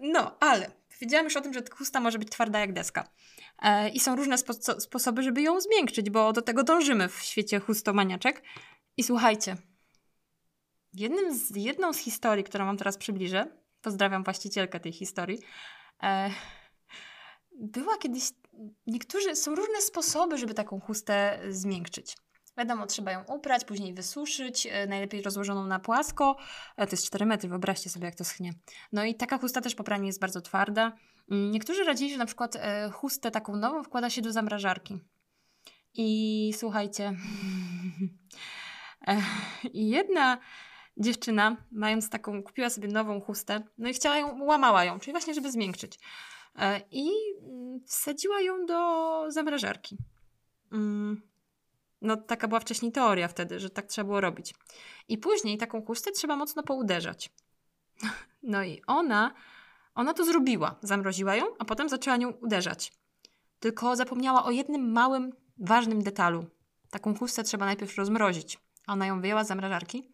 No, 0.00 0.36
ale 0.40 0.70
wiedziałam 1.00 1.24
już 1.24 1.36
o 1.36 1.40
tym, 1.40 1.54
że 1.54 1.60
chusta 1.70 2.00
może 2.00 2.18
być 2.18 2.30
twarda 2.30 2.60
jak 2.60 2.72
deska. 2.72 3.10
E, 3.62 3.88
I 3.88 4.00
są 4.00 4.16
różne 4.16 4.38
spo 4.38 4.52
sposoby, 4.80 5.22
żeby 5.22 5.42
ją 5.42 5.60
zmiękczyć, 5.60 6.10
bo 6.10 6.32
do 6.32 6.42
tego 6.42 6.62
dążymy 6.62 7.08
w 7.08 7.22
świecie 7.22 7.60
chustomaniaczek. 7.60 8.42
I 8.96 9.02
słuchajcie, 9.02 9.56
jednym 10.94 11.38
z, 11.38 11.56
jedną 11.56 11.92
z 11.92 11.98
historii, 11.98 12.44
którą 12.44 12.66
Wam 12.66 12.76
teraz 12.76 12.96
przybliżę, 12.96 13.46
pozdrawiam 13.82 14.24
właścicielkę 14.24 14.80
tej 14.80 14.92
historii, 14.92 15.38
e, 16.02 16.30
była 17.60 17.98
kiedyś. 17.98 18.30
Niektórzy 18.86 19.36
są 19.36 19.54
różne 19.54 19.80
sposoby, 19.80 20.38
żeby 20.38 20.54
taką 20.54 20.80
chustę 20.80 21.40
zmiękczyć. 21.48 22.16
Wiadomo, 22.58 22.86
trzeba 22.86 23.12
ją 23.12 23.24
uprać, 23.24 23.64
później 23.64 23.94
wysuszyć, 23.94 24.66
e, 24.66 24.86
najlepiej 24.86 25.22
rozłożoną 25.22 25.66
na 25.66 25.78
płasko. 25.78 26.36
E, 26.76 26.86
to 26.86 26.92
jest 26.92 27.06
4 27.06 27.26
metry, 27.26 27.48
wyobraźcie 27.48 27.90
sobie, 27.90 28.06
jak 28.06 28.14
to 28.14 28.24
schnie. 28.24 28.52
No 28.92 29.04
i 29.04 29.14
taka 29.14 29.38
chusta 29.38 29.60
też 29.60 29.74
po 29.74 29.84
praniu 29.84 30.04
jest 30.04 30.20
bardzo 30.20 30.40
twarda. 30.40 30.92
Mm, 31.30 31.50
niektórzy 31.50 31.84
radzili, 31.84 32.12
że 32.12 32.18
na 32.18 32.26
przykład 32.26 32.56
e, 32.56 32.90
chustę 32.90 33.30
taką 33.30 33.56
nową 33.56 33.82
wkłada 33.82 34.10
się 34.10 34.22
do 34.22 34.32
zamrażarki. 34.32 34.98
I 35.94 36.52
słuchajcie, 36.56 37.16
jedna 39.74 40.38
dziewczyna, 40.96 41.56
mając 41.72 42.10
taką, 42.10 42.42
kupiła 42.42 42.70
sobie 42.70 42.88
nową 42.88 43.20
chustę, 43.20 43.62
no 43.78 43.88
i 43.88 43.94
chciała 43.94 44.16
ją, 44.16 44.44
łamała 44.44 44.84
ją, 44.84 45.00
czyli 45.00 45.12
właśnie, 45.12 45.34
żeby 45.34 45.52
zmiękczyć. 45.52 45.98
E, 46.60 46.80
I 46.90 47.10
mm, 47.42 47.80
wsadziła 47.86 48.40
ją 48.40 48.66
do 48.66 49.24
zamrażarki. 49.28 49.96
Mm, 50.72 51.22
no, 52.02 52.16
taka 52.16 52.48
była 52.48 52.60
wcześniej 52.60 52.92
teoria 52.92 53.28
wtedy, 53.28 53.60
że 53.60 53.70
tak 53.70 53.86
trzeba 53.86 54.04
było 54.04 54.20
robić. 54.20 54.54
I 55.08 55.18
później 55.18 55.58
taką 55.58 55.84
chustę 55.84 56.12
trzeba 56.12 56.36
mocno 56.36 56.62
pouderzać. 56.62 57.30
No 58.42 58.64
i 58.64 58.82
ona, 58.86 59.34
ona 59.94 60.14
to 60.14 60.24
zrobiła. 60.24 60.78
Zamroziła 60.82 61.36
ją, 61.36 61.44
a 61.58 61.64
potem 61.64 61.88
zaczęła 61.88 62.16
nią 62.16 62.30
uderzać. 62.30 62.92
Tylko 63.58 63.96
zapomniała 63.96 64.44
o 64.44 64.50
jednym 64.50 64.92
małym, 64.92 65.32
ważnym 65.58 66.02
detalu. 66.02 66.46
Taką 66.90 67.16
chustę 67.16 67.44
trzeba 67.44 67.66
najpierw 67.66 67.96
rozmrozić. 67.96 68.58
Ona 68.86 69.06
ją 69.06 69.20
wyjęła 69.20 69.44
z 69.44 69.48
zamrażarki 69.48 70.12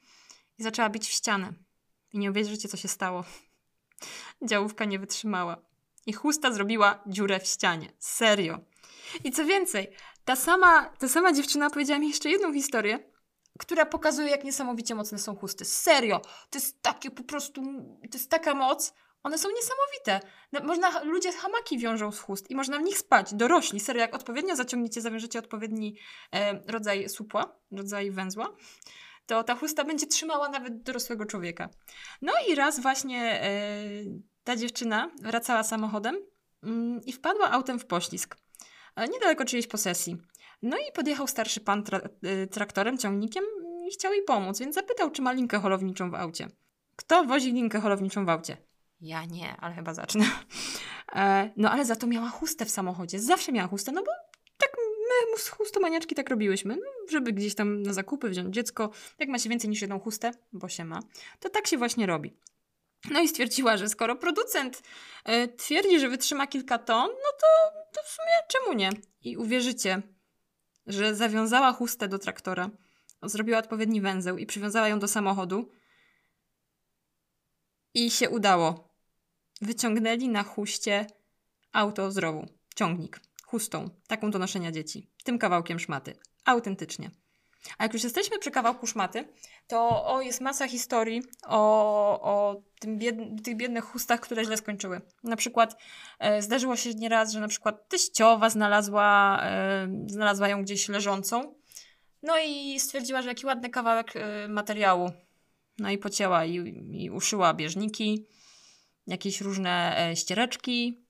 i 0.59 0.63
zaczęła 0.63 0.89
bić 0.91 1.09
w 1.09 1.13
ścianę. 1.13 1.53
I 2.13 2.19
nie 2.19 2.31
uwierzycie, 2.31 2.69
co 2.69 2.77
się 2.77 2.89
stało. 2.89 3.25
Działówka 4.51 4.85
nie 4.85 4.99
wytrzymała. 4.99 5.57
I 6.07 6.13
chusta 6.13 6.53
zrobiła 6.53 7.03
dziurę 7.07 7.41
w 7.41 7.47
ścianie. 7.47 7.93
Serio. 7.99 8.59
I 9.25 9.33
co 9.33 9.45
więcej, 9.45 9.89
ta 10.25 10.37
sama, 10.37 10.85
ta 10.99 11.09
sama 11.09 11.33
dziewczyna 11.33 11.71
powiedziała 11.71 12.01
mi 12.01 12.09
jeszcze 12.09 12.31
jedną 12.31 12.53
historię, 12.53 12.99
która 13.59 13.87
pokazuje, 13.87 14.31
jak 14.31 14.45
niesamowicie 14.45 14.95
mocne 14.95 15.19
są 15.19 15.37
chusty. 15.37 15.65
Serio. 15.65 16.21
To 16.51 16.59
jest 16.59 16.83
takie 16.83 17.11
po 17.11 17.25
prostu, 17.25 17.63
to 18.11 18.19
jest 18.19 18.31
taka 18.31 18.55
moc. 18.55 18.95
One 19.23 19.39
są 19.39 19.49
niesamowite. 19.49 20.31
No, 20.53 20.61
można, 20.61 21.03
ludzie 21.03 21.33
hamaki 21.33 21.79
wiążą 21.79 22.13
z 22.13 22.21
chust 22.21 22.51
i 22.51 22.57
można 22.57 22.79
w 22.79 22.83
nich 22.83 22.99
spać. 22.99 23.35
Dorośli, 23.35 23.81
serio, 23.81 24.01
jak 24.01 24.15
odpowiednio 24.15 24.57
zaciągniecie, 24.57 25.01
zawiążecie 25.01 25.39
odpowiedni 25.39 25.97
e, 26.33 26.63
rodzaj 26.73 27.09
supła, 27.09 27.57
rodzaj 27.73 28.11
węzła, 28.11 28.57
to 29.27 29.45
ta 29.45 29.55
chusta 29.55 29.85
będzie 29.85 30.07
trzymała 30.07 30.49
nawet 30.49 30.83
dorosłego 30.83 31.27
człowieka. 31.27 31.69
No 32.23 32.33
i 32.49 32.55
raz 32.55 32.81
właśnie 32.81 33.43
e, 33.43 33.49
ta 34.45 34.57
dziewczyna 34.57 35.11
wracała 35.23 35.63
samochodem 35.63 36.17
mm, 36.63 37.01
i 37.05 37.13
wpadła 37.13 37.51
autem 37.51 37.79
w 37.79 37.87
poślizg. 37.87 38.37
E, 38.97 39.09
niedaleko 39.09 39.45
czyjejś 39.45 39.67
posesji. 39.67 40.17
No 40.63 40.77
i 40.77 40.93
podjechał 40.95 41.27
starszy 41.27 41.61
pan 41.61 41.83
tra 41.83 42.01
e, 42.23 42.47
traktorem, 42.47 42.99
ciągnikiem 42.99 43.45
i 43.89 43.93
chciał 43.93 44.13
jej 44.13 44.23
pomóc, 44.23 44.59
więc 44.59 44.75
zapytał, 44.75 45.11
czy 45.11 45.23
ma 45.23 45.33
linkę 45.33 45.59
holowniczą 45.59 46.11
w 46.11 46.15
aucie. 46.15 46.49
Kto 46.97 47.25
wozi 47.25 47.53
linkę 47.53 47.81
holowniczą 47.81 48.27
w 48.27 48.29
aucie? 48.29 48.57
Ja 49.01 49.25
nie, 49.25 49.57
ale 49.57 49.75
chyba 49.75 49.95
zacznę. 49.95 50.25
No 51.57 51.71
ale 51.71 51.85
za 51.85 51.97
to 51.97 52.07
miała 52.07 52.29
chustę 52.29 52.65
w 52.65 52.71
samochodzie. 52.71 53.21
Zawsze 53.21 53.53
miała 53.53 53.69
chustę, 53.69 53.93
no 53.93 54.03
bo 54.03 54.11
my 55.33 55.39
z 55.39 55.49
chustomaniaczki 55.49 56.15
tak 56.15 56.31
robiłyśmy, 56.31 56.77
no, 56.77 57.11
żeby 57.11 57.33
gdzieś 57.33 57.55
tam 57.55 57.83
na 57.83 57.93
zakupy 57.93 58.29
wziąć 58.29 58.55
dziecko. 58.55 58.91
Jak 59.19 59.29
ma 59.29 59.39
się 59.39 59.49
więcej 59.51 59.71
niż 59.71 59.81
jedną 59.81 60.01
chustę, 60.01 60.31
bo 60.53 60.69
się 60.69 60.85
ma, 60.85 61.01
to 61.41 61.51
tak 61.51 61.67
się 61.67 61.79
właśnie 61.79 62.07
robi. 62.07 62.37
No 63.11 63.21
i 63.21 63.29
stwierdziła, 63.29 63.77
że 63.77 63.89
skoro 63.89 64.17
producent 64.17 64.83
y, 65.29 65.49
twierdzi, 65.49 66.01
że 66.01 66.09
wytrzyma 66.09 66.47
kilka 66.47 66.79
ton, 66.79 67.09
no 67.09 67.39
to, 67.41 67.47
to 67.93 68.07
w 68.07 68.11
sumie 68.11 68.33
czemu 68.49 68.73
nie? 68.73 68.91
I 69.23 69.37
uwierzycie, 69.37 70.03
że 70.87 71.15
zawiązała 71.15 71.73
chustę 71.73 72.09
do 72.09 72.19
traktora, 72.19 72.71
zrobiła 73.23 73.59
odpowiedni 73.59 74.01
węzeł 74.01 74.39
i 74.39 74.47
przywiązała 74.47 74.89
ją 74.89 74.99
do 74.99 75.09
samochodu. 75.09 75.71
I 77.95 78.11
się 78.11 78.31
udało. 78.31 78.89
Wyciągnęli 79.61 80.29
na 80.29 80.43
huście 80.43 81.07
auto 81.73 82.11
z 82.11 82.19
rowu, 82.19 82.47
ciągnik, 82.75 83.21
chustą, 83.57 83.91
taką 84.07 84.31
do 84.31 84.39
noszenia 84.39 84.73
dzieci, 84.73 85.09
tym 85.25 85.39
kawałkiem 85.39 85.79
szmaty. 85.79 86.17
Autentycznie. 86.45 87.11
A 87.79 87.85
jak 87.85 87.95
już 87.95 88.05
jesteśmy 88.05 88.39
przy 88.39 88.51
kawałku 88.51 88.87
szmaty, 88.87 89.29
to 89.67 90.07
o, 90.07 90.21
jest 90.21 90.41
masa 90.41 90.69
historii 90.69 91.23
o, 91.47 91.61
o 92.21 92.63
bied, 92.87 93.17
tych 93.45 93.57
biednych 93.57 93.85
chustach, 93.85 94.21
które 94.21 94.45
źle 94.45 94.57
skończyły. 94.57 95.01
Na 95.25 95.37
przykład 95.37 95.77
e, 96.19 96.43
zdarzyło 96.43 96.77
się 96.77 96.95
nieraz, 96.95 97.33
że 97.33 97.41
na 97.41 97.49
przykład 97.49 97.89
teściowa 97.89 98.51
znalazła, 98.51 99.41
e, 99.43 99.89
znalazła 100.07 100.49
ją 100.49 100.63
gdzieś 100.63 100.89
leżącą. 100.89 101.55
No 102.23 102.35
i 102.47 102.81
stwierdziła, 102.81 103.23
że 103.23 103.29
jaki 103.29 103.47
ładny 103.47 103.71
kawałek 103.71 104.17
e, 104.17 104.49
materiału. 104.49 105.11
No 105.79 105.91
i 105.91 105.99
pocięła 105.99 106.45
i, 106.45 106.55
i 107.05 107.11
uszyła 107.11 107.55
bieżniki, 107.55 108.27
jakieś 109.07 109.41
różne 109.41 109.97
e, 110.11 110.17
ściereczki. 110.17 111.06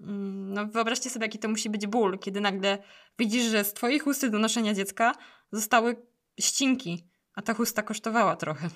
Mm, 0.00 0.52
no 0.52 0.66
wyobraźcie 0.66 1.10
sobie, 1.10 1.26
jaki 1.26 1.38
to 1.38 1.48
musi 1.48 1.70
być 1.70 1.86
ból, 1.86 2.18
kiedy 2.18 2.40
nagle 2.40 2.78
widzisz, 3.18 3.44
że 3.44 3.64
z 3.64 3.72
twojej 3.72 3.98
chusty 3.98 4.30
do 4.30 4.38
noszenia 4.38 4.74
dziecka 4.74 5.14
zostały 5.52 6.06
ścinki, 6.40 7.08
a 7.34 7.42
ta 7.42 7.54
chusta 7.54 7.82
kosztowała 7.82 8.36
trochę. 8.36 8.68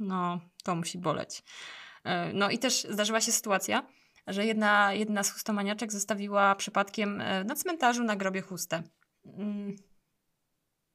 No, 0.00 0.40
to 0.64 0.76
musi 0.76 0.98
boleć. 0.98 1.42
E, 2.04 2.32
no 2.32 2.50
i 2.50 2.58
też 2.58 2.86
zdarzyła 2.90 3.20
się 3.20 3.32
sytuacja, 3.32 3.86
że 4.26 4.46
jedna, 4.46 4.92
jedna 4.92 5.22
z 5.22 5.32
chustomaniaczek 5.32 5.92
zostawiła 5.92 6.54
przypadkiem 6.54 7.20
e, 7.20 7.44
na 7.44 7.54
cmentarzu 7.54 8.04
na 8.04 8.16
grobie 8.16 8.42
chustę. 8.42 8.82
Mm. 9.24 9.76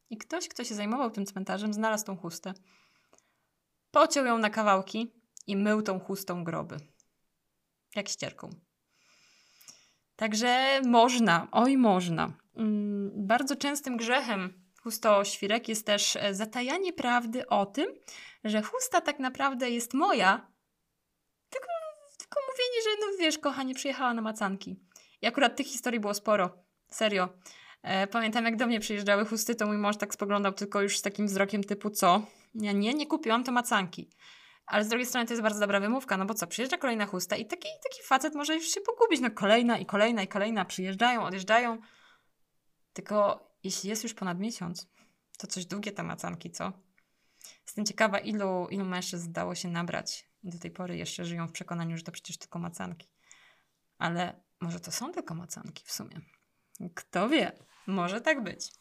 I 0.10 0.18
ktoś, 0.18 0.48
kto 0.48 0.64
się 0.64 0.76
zajmował 0.76 1.12
tym 1.12 1.26
cmentarzem, 1.26 1.74
znalazł 1.74 2.06
tą 2.06 2.18
chustę. 2.18 2.54
Pociął 3.92 4.26
ją 4.26 4.38
na 4.38 4.50
kawałki 4.50 5.14
i 5.48 5.56
mył 5.56 5.82
tą 5.82 6.00
chustą 6.00 6.44
groby. 6.44 6.78
Jak 7.96 8.10
ścierką. 8.10 8.50
Także 10.24 10.82
można, 10.86 11.48
oj 11.52 11.78
można. 11.78 12.32
Mm, 12.58 13.12
bardzo 13.16 13.56
częstym 13.56 13.98
grzechem 13.98 14.54
chustoświrek 14.84 15.70
jest 15.70 15.86
też 15.86 16.16
e, 16.16 16.34
zatajanie 16.34 16.94
prawdy 16.94 17.48
o 17.48 17.66
tym, 17.66 17.88
że 18.44 18.62
chusta 18.62 19.02
tak 19.02 19.20
naprawdę 19.20 19.70
jest 19.70 19.94
moja, 19.94 20.48
tylko, 21.50 21.68
tylko 22.20 22.40
mówienie, 22.52 22.82
że 22.84 22.90
no 23.02 23.18
wiesz, 23.20 23.38
kochanie, 23.38 23.76
przyjechała 23.76 24.14
na 24.14 24.22
macanki. 24.22 24.80
I 25.22 25.28
akurat 25.28 25.56
tych 25.56 25.68
historii 25.68 26.00
było 26.00 26.14
sporo. 26.14 26.58
Serio. 26.90 27.30
E, 27.82 28.08
pamiętam, 28.08 28.46
jak 28.46 28.56
do 28.56 28.68
mnie 28.68 28.80
przyjeżdżały 28.80 29.26
chusty, 29.26 29.56
to 29.56 29.68
mój 29.68 29.78
mąż 29.78 29.98
tak 29.98 30.14
spoglądał 30.14 30.54
tylko 30.54 30.82
już 30.82 30.98
z 30.98 31.02
takim 31.02 31.28
wzrokiem 31.28 31.64
typu 31.64 31.90
co? 31.90 32.22
Ja 32.56 32.72
nie, 32.72 32.94
nie 32.94 33.08
kupiłam 33.08 33.44
to 33.44 33.52
macanki. 33.52 34.10
Ale 34.66 34.86
z 34.86 34.88
drugiej 34.88 35.06
strony 35.06 35.28
to 35.28 35.34
jest 35.34 35.44
bardzo 35.44 35.60
dobra 35.60 35.80
wymówka, 35.80 36.18
no 36.18 36.26
bo 36.26 36.34
co, 36.34 36.48
przyjeżdża 36.48 36.78
kolejna 36.78 37.06
chusta 37.06 37.36
i 37.36 37.46
taki, 37.46 37.68
taki 37.84 38.04
facet 38.04 38.36
może 38.36 38.56
już 38.56 38.66
się 38.66 38.82
pogubić. 38.82 39.22
No 39.22 39.32
kolejna 39.32 39.78
i 39.78 39.86
kolejna 39.86 40.24
i 40.24 40.28
kolejna 40.28 40.66
przyjeżdżają, 40.66 41.24
odjeżdżają. 41.24 41.78
Tylko 42.94 43.48
jeśli 43.64 43.90
jest 43.90 44.04
już 44.04 44.14
ponad 44.14 44.40
miesiąc, 44.40 44.88
to 45.38 45.48
coś 45.48 45.66
długie 45.66 45.92
te 45.92 46.04
macanki, 46.04 46.52
co? 46.52 46.74
Jestem 47.66 47.86
ciekawa, 47.86 48.20
ilu, 48.20 48.68
ilu 48.70 48.86
mężczyzn 48.86 49.32
dało 49.32 49.56
się 49.56 49.68
nabrać 49.68 50.28
i 50.44 50.50
do 50.50 50.60
tej 50.60 50.72
pory 50.72 50.98
jeszcze 50.98 51.26
żyją 51.26 51.48
w 51.48 51.52
przekonaniu, 51.52 51.98
że 51.98 52.04
to 52.04 52.12
przecież 52.12 52.38
tylko 52.38 52.60
macanki. 52.60 53.08
Ale 53.98 54.42
może 54.60 54.80
to 54.80 54.92
są 54.92 55.12
tylko 55.12 55.36
macanki 55.36 55.84
w 55.86 55.92
sumie. 55.92 56.22
Kto 56.96 57.30
wie, 57.30 57.52
może 57.88 58.22
tak 58.22 58.44
być. 58.44 58.72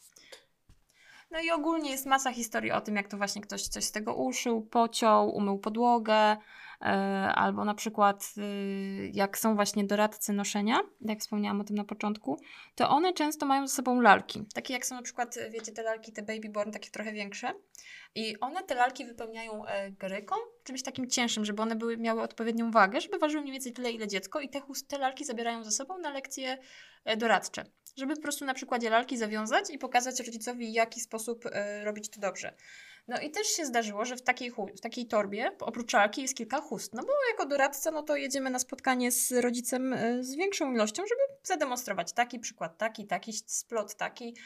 No 1.33 1.41
i 1.41 1.51
ogólnie 1.51 1.91
jest 1.91 2.07
masa 2.07 2.33
historii 2.33 2.73
o 2.73 2.81
tym, 2.81 2.97
jak 2.97 3.09
to 3.09 3.17
właśnie 3.17 3.43
ktoś 3.43 3.63
coś 3.63 3.85
z 3.85 3.93
tego 3.93 4.15
uszył, 4.15 4.63
pociął, 4.63 5.31
umył 5.31 5.59
podłogę, 5.59 6.37
yy, 6.81 6.89
albo 7.35 7.65
na 7.65 7.75
przykład 7.75 8.33
yy, 8.37 9.11
jak 9.13 9.39
są 9.39 9.55
właśnie 9.55 9.85
doradcy 9.85 10.33
noszenia, 10.33 10.81
jak 11.01 11.21
wspomniałam 11.21 11.61
o 11.61 11.65
tym 11.65 11.77
na 11.77 11.85
początku, 11.85 12.41
to 12.75 12.91
one 12.91 13.13
często 13.13 13.47
mają 13.47 13.67
ze 13.67 13.75
sobą 13.75 14.01
lalki. 14.01 14.45
Takie 14.55 14.75
jak 14.75 14.87
są 14.87 14.95
na 14.97 15.03
przykład, 15.03 15.39
wiecie, 15.51 15.73
te 15.73 15.83
lalki, 15.83 16.13
te 16.13 16.23
babyborn, 16.23 16.71
takie 16.71 16.91
trochę 16.91 17.13
większe. 17.13 17.55
I 18.15 18.41
one 18.41 18.63
te 18.63 18.75
lalki 18.75 19.05
wypełniają 19.05 19.67
e, 19.67 19.91
gryką, 19.91 20.35
czymś 20.65 20.83
takim 20.83 21.11
cięższym, 21.11 21.45
żeby 21.45 21.63
one 21.63 21.77
były, 21.77 21.97
miały 21.97 22.23
odpowiednią 22.23 22.71
wagę, 22.71 23.01
żeby 23.01 23.19
ważyły 23.19 23.43
mniej 23.43 23.53
więcej 23.53 23.73
tyle, 23.73 23.91
ile 23.91 24.09
dziecko 24.09 24.41
i 24.41 24.49
te, 24.49 24.61
te 24.89 24.99
lalki 24.99 25.25
zabierają 25.25 25.65
ze 25.65 25.71
sobą 25.71 25.99
na 25.99 26.11
lekcje 26.11 26.59
e, 27.05 27.17
doradcze 27.17 27.65
żeby 27.97 28.17
po 28.17 28.23
prostu 28.23 28.45
na 28.45 28.55
przykładzie 28.55 28.91
lalki 28.91 29.19
zawiązać 29.19 29.71
i 29.71 29.79
pokazać 29.79 30.21
rodzicowi, 30.21 30.67
w 30.67 30.75
jaki 30.75 31.01
sposób 31.01 31.47
y, 31.47 31.51
robić 31.85 32.09
to 32.09 32.21
dobrze. 32.21 32.55
No 33.09 33.21
i 33.21 33.31
też 33.31 33.47
się 33.47 33.67
zdarzyło, 33.67 34.05
że 34.05 34.17
w 34.17 34.23
takiej, 34.23 34.53
w 34.77 34.81
takiej 34.81 35.07
torbie 35.07 35.53
oprócz 35.61 35.93
lalki 35.93 36.23
jest 36.23 36.37
kilka 36.37 36.61
chust. 36.61 36.95
No 36.95 37.03
bo 37.03 37.13
jako 37.31 37.47
doradca, 37.47 37.91
no 37.91 38.03
to 38.03 38.17
jedziemy 38.17 38.51
na 38.51 38.59
spotkanie 38.59 39.13
z 39.13 39.33
rodzicem 39.33 39.93
y, 39.93 40.25
z 40.25 40.35
większą 40.35 40.73
ilością, 40.73 41.03
żeby 41.03 41.21
zademonstrować 41.43 42.13
taki 42.13 42.39
przykład, 42.39 42.79
taki, 42.79 43.07
taki 43.07 43.33
splot, 43.33 43.95
taki, 43.95 44.37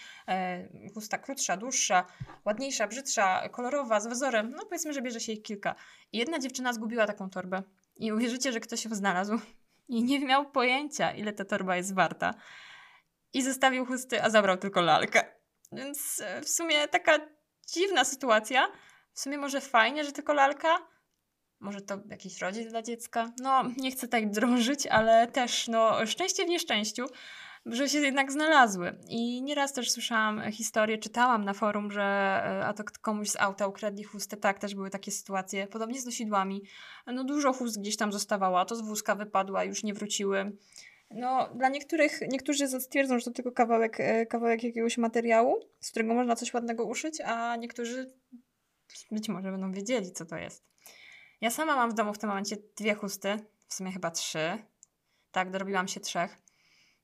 y, 0.85 0.91
chusta 0.95 1.19
krótsza, 1.19 1.57
dłuższa, 1.57 2.07
ładniejsza, 2.45 2.87
brzydsza, 2.87 3.49
kolorowa, 3.49 4.01
z 4.01 4.07
wzorem. 4.07 4.51
No 4.51 4.65
powiedzmy, 4.65 4.93
że 4.93 5.03
bierze 5.03 5.21
się 5.21 5.33
ich 5.33 5.43
kilka. 5.43 5.75
I 6.13 6.19
jedna 6.19 6.39
dziewczyna 6.39 6.73
zgubiła 6.73 7.07
taką 7.07 7.31
torbę. 7.31 7.63
I 7.97 8.13
uwierzycie, 8.13 8.53
że 8.53 8.61
ktoś 8.61 8.85
ją 8.85 8.95
znalazł 8.95 9.39
i 9.89 10.05
nie 10.05 10.21
miał 10.21 10.51
pojęcia, 10.51 11.13
ile 11.13 11.33
ta 11.33 11.45
torba 11.45 11.77
jest 11.77 11.95
warta 11.95 12.35
i 13.37 13.43
zostawił 13.43 13.87
chusty, 13.87 14.23
a 14.23 14.31
zabrał 14.31 14.57
tylko 14.57 14.81
lalkę. 14.81 15.25
Więc 15.73 16.23
e, 16.25 16.41
w 16.41 16.49
sumie 16.49 16.89
taka 16.89 17.19
dziwna 17.75 18.05
sytuacja. 18.05 18.69
W 19.13 19.21
sumie 19.21 19.39
może 19.39 19.61
fajnie, 19.61 20.05
że 20.05 20.13
tylko 20.13 20.33
lalka. 20.33 20.79
Może 21.61 21.81
to 21.81 21.99
jakiś 22.11 22.41
rodzic 22.41 22.69
dla 22.69 22.83
dziecka. 22.83 23.33
No, 23.41 23.65
nie 23.77 23.91
chcę 23.91 24.09
tak 24.09 24.31
drążyć, 24.31 24.87
ale 24.87 25.27
też 25.27 25.69
no, 25.69 26.07
szczęście 26.07 26.45
w 26.45 26.49
nieszczęściu. 26.49 27.07
że 27.67 27.89
się 27.89 27.99
jednak 27.99 28.33
znalazły. 28.33 28.99
I 29.09 29.43
nieraz 29.43 29.73
też 29.73 29.91
słyszałam 29.91 30.53
historię, 30.53 30.99
czytałam 30.99 31.45
na 31.45 31.55
forum, 31.55 31.91
że 31.93 32.03
e, 32.03 32.67
a 32.67 32.73
to 32.73 32.85
komuś 33.01 33.29
z 33.29 33.37
auta 33.37 33.67
ukradli 33.67 34.05
chustę. 34.05 34.37
Tak, 34.37 34.59
też 34.59 34.75
były 34.75 34.91
takie 34.91 35.11
sytuacje. 35.11 35.67
Podobnie 35.67 36.01
z 36.01 36.07
nosidłami. 36.07 36.63
No 37.07 37.25
dużo 37.25 37.53
chust 37.53 37.81
gdzieś 37.81 37.97
tam 37.97 38.13
zostawało, 38.13 38.61
a 38.61 38.65
to 38.65 38.77
z 38.77 38.81
wózka 38.81 39.15
wypadła, 39.15 39.65
już 39.65 39.83
nie 39.83 39.95
wróciły. 39.95 40.53
No, 41.11 41.49
dla 41.55 41.69
niektórych, 41.69 42.21
niektórzy 42.29 42.81
stwierdzą, 42.81 43.19
że 43.19 43.25
to 43.25 43.31
tylko 43.31 43.53
kawałek, 43.53 44.01
e, 44.01 44.27
kawałek 44.27 44.63
jakiegoś 44.63 44.99
materiału, 44.99 45.61
z 45.81 45.91
którego 45.91 46.15
można 46.15 46.37
coś 46.37 46.55
ładnego 46.55 46.85
uszyć, 46.85 47.21
a 47.21 47.57
niektórzy 47.57 48.13
być 49.11 49.29
może 49.29 49.51
będą 49.51 49.73
wiedzieli, 49.73 50.13
co 50.13 50.27
to 50.27 50.37
jest. 50.37 50.65
Ja 51.41 51.51
sama 51.51 51.77
mam 51.77 51.91
w 51.91 51.95
domu 51.95 52.15
w 52.15 52.19
tym 52.19 52.29
momencie 52.29 52.57
dwie 52.77 52.95
chusty, 52.95 53.37
w 53.69 53.75
sumie 53.75 53.93
chyba 53.93 54.11
trzy. 54.11 54.59
Tak, 55.33 55.51
dorobiłam 55.51 55.89
się 55.89 56.01
trzech. 56.01 56.46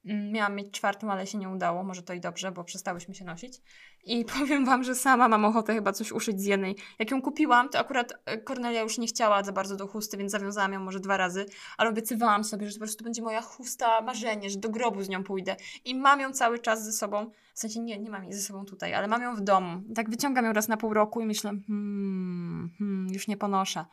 Mm, 0.04 0.32
miałam 0.32 0.56
mieć 0.56 0.70
czwartą, 0.70 1.12
ale 1.12 1.26
się 1.26 1.38
nie 1.38 1.48
udało. 1.48 1.84
Może 1.84 2.02
to 2.02 2.12
i 2.12 2.20
dobrze, 2.20 2.52
bo 2.52 2.64
przestałyśmy 2.64 3.14
się 3.14 3.24
nosić. 3.24 3.60
I 4.04 4.24
powiem 4.38 4.64
Wam, 4.64 4.84
że 4.84 4.94
sama 4.94 5.28
mam 5.28 5.44
ochotę 5.44 5.74
chyba 5.74 5.92
coś 5.92 6.12
uszyć 6.12 6.40
z 6.40 6.44
jednej. 6.44 6.76
Jak 6.98 7.10
ją 7.10 7.22
kupiłam, 7.22 7.68
to 7.68 7.78
akurat 7.78 8.12
Kornelia 8.44 8.82
już 8.82 8.98
nie 8.98 9.06
chciała 9.06 9.44
za 9.44 9.52
bardzo 9.52 9.76
do 9.76 9.86
chusty, 9.86 10.16
więc 10.16 10.32
zawiązałam 10.32 10.72
ją 10.72 10.80
może 10.80 11.00
dwa 11.00 11.16
razy, 11.16 11.46
ale 11.78 11.90
obiecywałam 11.90 12.44
sobie, 12.44 12.66
że 12.66 12.72
po 12.72 12.78
prostu 12.78 13.04
będzie 13.04 13.22
moja 13.22 13.42
chusta 13.42 14.00
marzenie, 14.00 14.50
że 14.50 14.58
do 14.58 14.68
grobu 14.68 15.02
z 15.02 15.08
nią 15.08 15.24
pójdę. 15.24 15.56
I 15.84 15.94
mam 15.94 16.20
ją 16.20 16.32
cały 16.32 16.58
czas 16.58 16.84
ze 16.84 16.92
sobą. 16.92 17.30
W 17.54 17.58
sensie 17.58 17.80
nie, 17.80 17.98
nie 17.98 18.10
mam 18.10 18.24
jej 18.24 18.32
ze 18.32 18.42
sobą 18.42 18.64
tutaj, 18.64 18.94
ale 18.94 19.08
mam 19.08 19.22
ją 19.22 19.34
w 19.34 19.40
domu. 19.40 19.82
Tak 19.94 20.10
wyciągam 20.10 20.44
ją 20.44 20.52
raz 20.52 20.68
na 20.68 20.76
pół 20.76 20.94
roku 20.94 21.20
i 21.20 21.26
myślę, 21.26 21.50
hmm, 21.66 22.70
hmm 22.78 23.08
już 23.12 23.28
nie 23.28 23.36
ponoszę. 23.36 23.84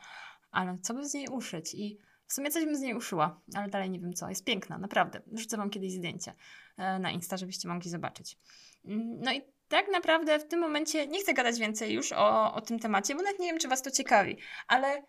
Ale 0.51 0.77
co 0.81 0.93
by 0.93 1.05
z 1.05 1.13
niej 1.13 1.27
uszyć? 1.27 1.75
I 1.75 1.97
w 2.29 2.33
sumie 2.33 2.51
coś 2.51 2.65
bym 2.65 2.75
z 2.75 2.81
niej 2.81 2.95
uszyła, 2.95 3.41
ale 3.55 3.67
dalej 3.67 3.89
nie 3.89 3.99
wiem 3.99 4.13
co. 4.13 4.29
Jest 4.29 4.45
piękna, 4.45 4.77
naprawdę. 4.77 5.21
Rzucę 5.33 5.57
Wam 5.57 5.69
kiedyś 5.69 5.93
zdjęcie 5.93 6.33
e, 6.77 6.99
na 6.99 7.11
Insta, 7.11 7.37
żebyście 7.37 7.67
mogli 7.67 7.89
zobaczyć. 7.89 8.37
Mm, 8.85 9.19
no 9.21 9.33
i 9.33 9.41
tak 9.67 9.91
naprawdę 9.91 10.39
w 10.39 10.47
tym 10.47 10.59
momencie 10.59 11.07
nie 11.07 11.19
chcę 11.19 11.33
gadać 11.33 11.59
więcej 11.59 11.93
już 11.93 12.11
o, 12.11 12.53
o 12.53 12.61
tym 12.61 12.79
temacie, 12.79 13.15
bo 13.15 13.21
nawet 13.21 13.39
nie 13.39 13.47
wiem, 13.47 13.59
czy 13.59 13.67
Was 13.67 13.81
to 13.81 13.91
ciekawi, 13.91 14.37
ale 14.67 15.03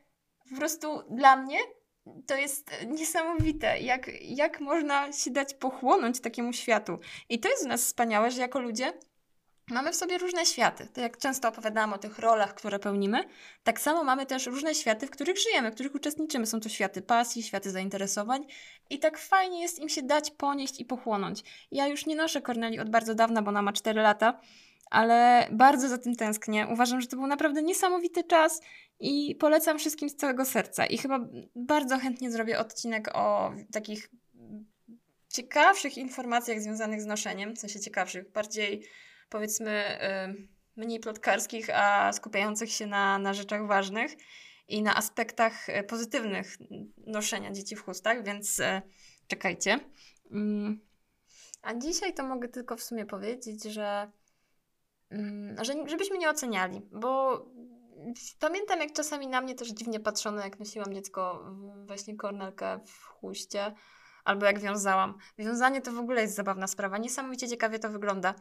po 0.51 0.57
prostu 0.57 1.03
dla 1.11 1.37
mnie 1.37 1.59
to 2.27 2.37
jest 2.37 2.71
niesamowite, 2.87 3.81
jak, 3.81 4.11
jak 4.23 4.61
można 4.61 5.13
się 5.13 5.31
dać 5.31 5.55
pochłonąć 5.55 6.21
takiemu 6.21 6.53
światu. 6.53 6.99
I 7.29 7.41
to 7.41 7.49
jest 7.49 7.65
u 7.65 7.69
nas 7.69 7.85
wspaniałe, 7.85 8.31
że 8.31 8.41
jako 8.41 8.61
ludzie 8.61 8.93
Mamy 9.71 9.93
w 9.93 9.97
sobie 9.97 10.19
różne 10.19 10.47
światy. 10.47 10.87
To 10.93 11.01
jak 11.01 11.19
często 11.19 11.49
opowiadałam 11.49 11.93
o 11.93 11.99
tych 11.99 12.19
rolach, 12.19 12.55
które 12.55 12.79
pełnimy, 12.79 13.25
tak 13.65 13.81
samo 13.81 14.05
mamy 14.05 14.27
też 14.27 14.47
różne 14.47 14.75
światy, 14.75 15.07
w 15.07 15.11
których 15.11 15.39
żyjemy, 15.39 15.71
w 15.71 15.75
których 15.75 15.95
uczestniczymy. 15.95 16.47
Są 16.47 16.61
to 16.61 16.69
światy 16.69 17.03
pasji, 17.03 17.43
światy 17.43 17.71
zainteresowań 17.71 18.47
i 18.91 18.99
tak 18.99 19.19
fajnie 19.19 19.63
jest 19.63 19.79
im 19.79 19.89
się 19.89 20.03
dać 20.03 20.31
ponieść 20.31 20.81
i 20.81 20.85
pochłonąć. 20.85 21.43
Ja 21.71 21.87
już 21.87 22.07
nie 22.07 22.17
noszę 22.17 22.43
Corneli 22.43 22.81
od 22.81 22.91
bardzo 22.91 23.15
dawna, 23.15 23.43
bo 23.43 23.49
ona 23.49 23.63
ma 23.63 23.73
4 23.73 24.01
lata, 24.01 24.41
ale 24.91 25.49
bardzo 25.53 25.89
za 25.89 25.99
tym 25.99 26.17
tęsknię. 26.17 26.67
Uważam, 26.73 27.01
że 27.01 27.07
to 27.07 27.17
był 27.17 27.27
naprawdę 27.27 27.63
niesamowity 27.63 28.25
czas 28.25 28.61
i 29.01 29.35
polecam 29.35 29.79
wszystkim 29.79 30.09
z 30.09 30.17
całego 30.17 30.45
serca. 30.45 30.87
I 30.87 30.99
chyba 30.99 31.21
bardzo 31.55 31.99
chętnie 31.99 32.31
zrobię 32.31 32.59
odcinek 32.59 33.17
o 33.17 33.53
takich 33.73 34.11
ciekawszych 35.29 35.99
informacjach 35.99 36.61
związanych 36.61 37.03
z 37.03 37.07
noszeniem, 37.07 37.57
w 37.57 37.59
sensie 37.59 37.81
ciekawszych, 37.81 38.33
bardziej 38.33 38.87
powiedzmy 39.31 39.99
mniej 40.77 41.01
plotkarskich, 41.01 41.71
a 41.75 42.13
skupiających 42.13 42.73
się 42.73 42.87
na, 42.87 43.19
na 43.19 43.35
rzeczach 43.35 43.67
ważnych 43.67 44.13
i 44.69 44.83
na 44.83 44.97
aspektach 44.97 45.69
e, 45.69 45.85
pozytywnych 45.85 46.57
noszenia 47.07 47.53
dzieci 47.53 47.77
w 47.77 47.85
chustach, 47.85 48.25
więc 48.25 48.61
e, 48.61 48.83
czekajcie. 49.27 49.81
Mm. 50.31 50.81
A 51.63 51.75
dzisiaj 51.75 52.15
to 52.15 52.25
mogę 52.25 52.49
tylko 52.49 52.77
w 52.77 52.83
sumie 52.83 53.07
powiedzieć, 53.07 53.63
że, 53.65 54.11
mm, 55.11 55.65
że 55.65 55.73
żebyśmy 55.87 56.19
nie 56.19 56.31
oceniali, 56.31 56.81
bo 56.93 57.45
pamiętam 58.39 58.81
jak 58.81 58.93
czasami 58.93 59.27
na 59.27 59.41
mnie 59.41 59.55
też 59.55 59.69
dziwnie 59.69 60.01
patrzono, 60.01 60.41
jak 60.41 60.59
nosiłam 60.59 60.95
dziecko 60.95 61.45
właśnie 61.87 62.17
kornelkę 62.17 62.81
w 62.87 63.05
chuście 63.05 63.75
albo 64.25 64.47
jak 64.47 64.59
wiązałam. 64.59 65.15
Wiązanie 65.39 65.81
to 65.81 65.93
w 65.93 65.99
ogóle 65.99 66.23
jest 66.23 66.35
zabawna 66.35 66.67
sprawa. 66.67 66.99
Niesamowicie 66.99 67.49
ciekawie 67.49 67.79
to 67.79 67.91
wygląda. 67.91 68.35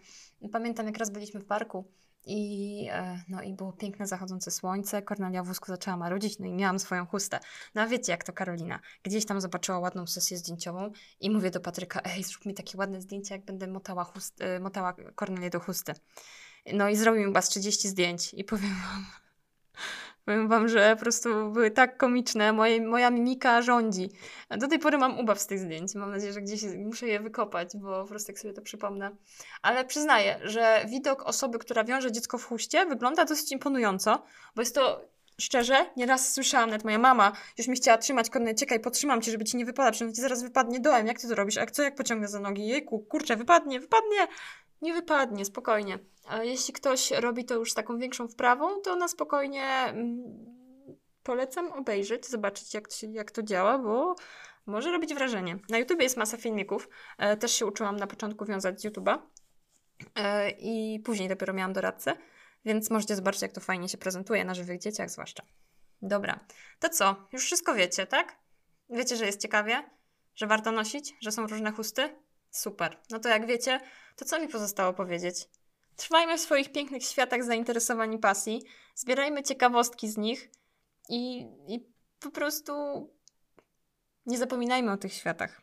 Pamiętam, 0.51 0.85
jak 0.85 0.97
raz 0.97 1.09
byliśmy 1.09 1.39
w 1.39 1.45
parku 1.45 1.91
i, 2.25 2.87
e, 2.91 3.23
no, 3.29 3.41
i 3.41 3.53
było 3.53 3.73
piękne 3.73 4.07
zachodzące 4.07 4.51
słońce. 4.51 5.01
Kornelia 5.01 5.43
w 5.43 5.47
wózku 5.47 5.65
zaczęła 5.65 5.97
marudzić, 5.97 6.39
no 6.39 6.45
i 6.45 6.53
miałam 6.53 6.79
swoją 6.79 7.05
chustę. 7.05 7.39
No 7.75 7.81
a 7.81 7.87
wiecie, 7.87 8.11
jak 8.11 8.23
to 8.23 8.33
Karolina. 8.33 8.79
Gdzieś 9.03 9.25
tam 9.25 9.41
zobaczyła 9.41 9.79
ładną 9.79 10.07
sesję 10.07 10.37
zdjęciową 10.37 10.91
i 11.19 11.29
mówię 11.29 11.51
do 11.51 11.59
Patryka, 11.59 12.01
ej, 12.03 12.23
zrób 12.23 12.45
mi 12.45 12.53
takie 12.53 12.77
ładne 12.77 13.01
zdjęcie, 13.01 13.35
jak 13.35 13.45
będę 13.45 13.67
motała, 13.67 14.03
chust, 14.03 14.41
y, 14.41 14.59
motała 14.59 14.93
Kornelię 15.15 15.49
do 15.49 15.59
chusty. 15.59 15.93
No 16.73 16.89
i 16.89 16.95
zrobił 16.95 17.21
mi 17.21 17.27
chyba 17.27 17.41
30 17.41 17.89
zdjęć 17.89 18.33
i 18.33 18.43
powiem 18.43 18.69
wam, 18.69 19.05
Powiem 20.25 20.47
wam, 20.47 20.67
że 20.67 20.95
po 20.95 21.01
prostu 21.01 21.51
były 21.51 21.71
tak 21.71 21.97
komiczne. 21.97 22.53
Moje, 22.53 22.81
moja 22.81 23.09
mimika 23.09 23.61
rządzi. 23.61 24.09
Do 24.49 24.67
tej 24.67 24.79
pory 24.79 24.97
mam 24.97 25.19
ubaw 25.19 25.39
z 25.39 25.47
tych 25.47 25.59
zdjęć. 25.59 25.95
Mam 25.95 26.11
nadzieję, 26.11 26.33
że 26.33 26.41
gdzieś 26.41 26.63
muszę 26.63 27.07
je 27.07 27.19
wykopać, 27.19 27.69
bo 27.77 28.01
po 28.01 28.09
prostu 28.09 28.31
jak 28.31 28.39
sobie 28.39 28.53
to 28.53 28.61
przypomnę. 28.61 29.11
Ale 29.61 29.85
przyznaję, 29.85 30.39
że 30.43 30.85
widok 30.89 31.23
osoby, 31.23 31.59
która 31.59 31.83
wiąże 31.83 32.11
dziecko 32.11 32.37
w 32.37 32.45
chuście, 32.45 32.85
wygląda 32.85 33.25
dosyć 33.25 33.51
imponująco, 33.51 34.23
bo 34.55 34.61
jest 34.61 34.75
to 34.75 35.09
szczerze, 35.39 35.85
nieraz 35.97 36.33
słyszałam, 36.33 36.69
nawet 36.69 36.83
moja 36.83 36.97
mama 36.97 37.31
już 37.57 37.67
mi 37.67 37.75
chciała 37.75 37.97
trzymać 37.97 38.29
kornę, 38.29 38.55
czekaj, 38.55 38.79
potrzymam 38.79 39.21
cię, 39.21 39.31
żeby 39.31 39.45
ci 39.45 39.57
nie 39.57 39.65
wypadła, 39.65 39.91
przecież 39.91 40.15
ci 40.15 40.21
zaraz 40.21 40.43
wypadnie 40.43 40.79
dołem, 40.79 41.07
jak 41.07 41.19
ty 41.19 41.27
to 41.27 41.35
robisz, 41.35 41.57
a 41.57 41.65
co 41.65 41.83
jak 41.83 41.95
pociągnę 41.95 42.27
za 42.27 42.39
nogi, 42.39 42.67
jejku, 42.67 42.99
kurczę, 42.99 43.35
wypadnie, 43.35 43.79
wypadnie, 43.79 44.27
nie 44.81 44.93
wypadnie, 44.93 45.45
spokojnie. 45.45 45.99
Jeśli 46.41 46.73
ktoś 46.73 47.11
robi 47.11 47.45
to 47.45 47.55
już 47.55 47.71
z 47.71 47.75
taką 47.75 47.97
większą 47.97 48.27
wprawą, 48.27 48.81
to 48.81 48.95
na 48.95 49.07
spokojnie 49.07 49.63
mm, 49.65 50.23
polecam 51.23 51.71
obejrzeć, 51.71 52.27
zobaczyć 52.27 52.73
jak 52.73 52.87
to, 52.87 52.95
się, 52.95 53.07
jak 53.07 53.31
to 53.31 53.43
działa, 53.43 53.77
bo 53.77 54.15
może 54.65 54.91
robić 54.91 55.13
wrażenie. 55.13 55.59
Na 55.69 55.77
YouTube 55.77 56.01
jest 56.01 56.17
masa 56.17 56.37
filmików. 56.37 56.89
E, 57.17 57.37
też 57.37 57.51
się 57.51 57.65
uczyłam 57.65 57.95
na 57.95 58.07
początku 58.07 58.45
wiązać 58.45 58.81
z 58.81 58.85
YouTube'a 58.85 59.17
e, 60.15 60.49
i 60.49 60.99
później 60.99 61.29
dopiero 61.29 61.53
miałam 61.53 61.73
doradcę, 61.73 62.15
więc 62.65 62.89
możecie 62.89 63.15
zobaczyć, 63.15 63.41
jak 63.41 63.51
to 63.51 63.61
fajnie 63.61 63.89
się 63.89 63.97
prezentuje 63.97 64.45
na 64.45 64.53
żywych 64.53 64.79
dzieciach 64.79 65.09
zwłaszcza. 65.09 65.43
Dobra, 66.01 66.39
to 66.79 66.89
co? 66.89 67.15
Już 67.33 67.45
wszystko 67.45 67.75
wiecie, 67.75 68.07
tak? 68.07 68.35
Wiecie, 68.89 69.15
że 69.15 69.25
jest 69.25 69.41
ciekawie? 69.41 69.89
Że 70.35 70.47
warto 70.47 70.71
nosić? 70.71 71.15
Że 71.21 71.31
są 71.31 71.47
różne 71.47 71.71
chusty? 71.71 72.15
Super. 72.51 72.97
No 73.09 73.19
to 73.19 73.29
jak 73.29 73.47
wiecie, 73.47 73.79
to 74.19 74.25
co 74.25 74.39
mi 74.39 74.47
pozostało 74.47 74.93
powiedzieć? 74.93 75.49
Trwajmy 75.95 76.37
w 76.37 76.41
swoich 76.41 76.71
pięknych 76.71 77.03
światach 77.03 77.43
zainteresowań 77.43 78.13
i 78.13 78.19
pasji, 78.19 78.63
zbierajmy 78.95 79.43
ciekawostki 79.43 80.09
z 80.09 80.17
nich 80.17 80.51
i, 81.09 81.39
i 81.67 81.85
po 82.19 82.31
prostu 82.31 82.73
nie 84.25 84.37
zapominajmy 84.37 84.91
o 84.91 84.97
tych 84.97 85.13
światach. 85.13 85.61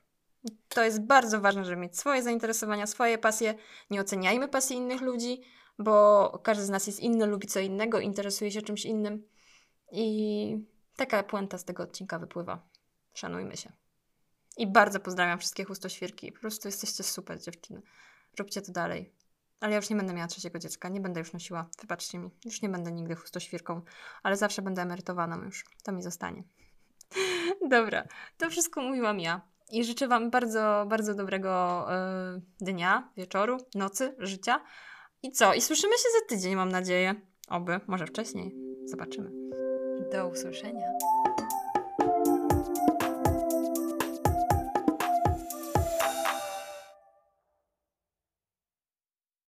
To 0.69 0.85
jest 0.85 1.01
bardzo 1.01 1.41
ważne, 1.41 1.65
żeby 1.65 1.77
mieć 1.77 1.99
swoje 1.99 2.23
zainteresowania, 2.23 2.87
swoje 2.87 3.19
pasje. 3.19 3.55
Nie 3.91 4.01
oceniajmy 4.01 4.49
pasji 4.49 4.77
innych 4.77 5.01
ludzi, 5.01 5.41
bo 5.79 6.29
każdy 6.45 6.65
z 6.65 6.71
nas 6.71 6.87
jest 6.87 7.01
inny, 7.01 7.27
lubi 7.27 7.47
co 7.47 7.61
innego, 7.61 8.01
interesuje 8.01 8.51
się 8.51 8.63
czymś 8.63 8.85
innym. 8.85 9.29
I 9.93 10.59
taka 10.97 11.23
puenta 11.23 11.59
z 11.59 11.65
tego 11.65 11.83
odcinka 11.83 12.19
wypływa. 12.19 12.69
Szanujmy 13.15 13.57
się. 13.57 13.73
I 14.57 14.67
bardzo 14.67 15.01
pozdrawiam 15.01 15.39
wszystkie 15.39 15.65
chustoświerki. 15.65 16.33
Po 16.33 16.41
prostu 16.41 16.69
jesteście 16.69 17.03
super 17.03 17.41
dziewczyny. 17.41 17.83
Róbcie 18.39 18.63
to 18.63 18.73
dalej. 18.73 19.13
Ale 19.61 19.73
ja 19.73 19.77
już 19.77 19.91
nie 19.91 19.97
będę 19.97 20.15
miała 20.15 20.29
trzeciego 20.29 20.59
dziecka, 20.59 20.89
nie 20.89 21.01
będę 21.01 21.21
już 21.21 21.33
nosiła, 21.33 21.71
wybaczcie 21.81 22.19
mi, 22.19 22.31
już 22.45 22.63
nie 22.63 22.69
będę 22.69 22.93
nigdy 22.93 23.15
chustoświrką, 23.15 23.83
ale 24.23 24.37
zawsze 24.37 24.63
będę 24.63 24.83
emerytowaną 24.83 25.43
już, 25.43 25.65
to 25.83 25.93
mi 25.93 26.03
zostanie. 26.03 26.43
Dobra, 27.71 28.05
to 28.39 28.51
wszystko 28.51 28.83
mówiłam 28.83 29.21
ja. 29.21 29.41
I 29.71 29.85
życzę 29.85 30.09
Wam 30.09 30.31
bardzo, 30.31 30.87
bardzo 30.89 31.15
dobrego 31.15 31.87
y, 32.37 32.43
dnia, 32.61 33.13
wieczoru, 33.17 33.59
nocy, 33.75 34.15
życia. 34.19 34.61
I 35.23 35.33
co? 35.33 35.55
I 35.55 35.61
słyszymy 35.61 35.93
się 35.93 36.09
za 36.21 36.37
tydzień, 36.37 36.57
mam 36.57 36.69
nadzieję. 36.69 37.15
Oby, 37.49 37.81
może 37.87 38.07
wcześniej. 38.07 38.55
Zobaczymy. 38.85 39.31
Do 40.13 40.29
usłyszenia. 40.29 40.87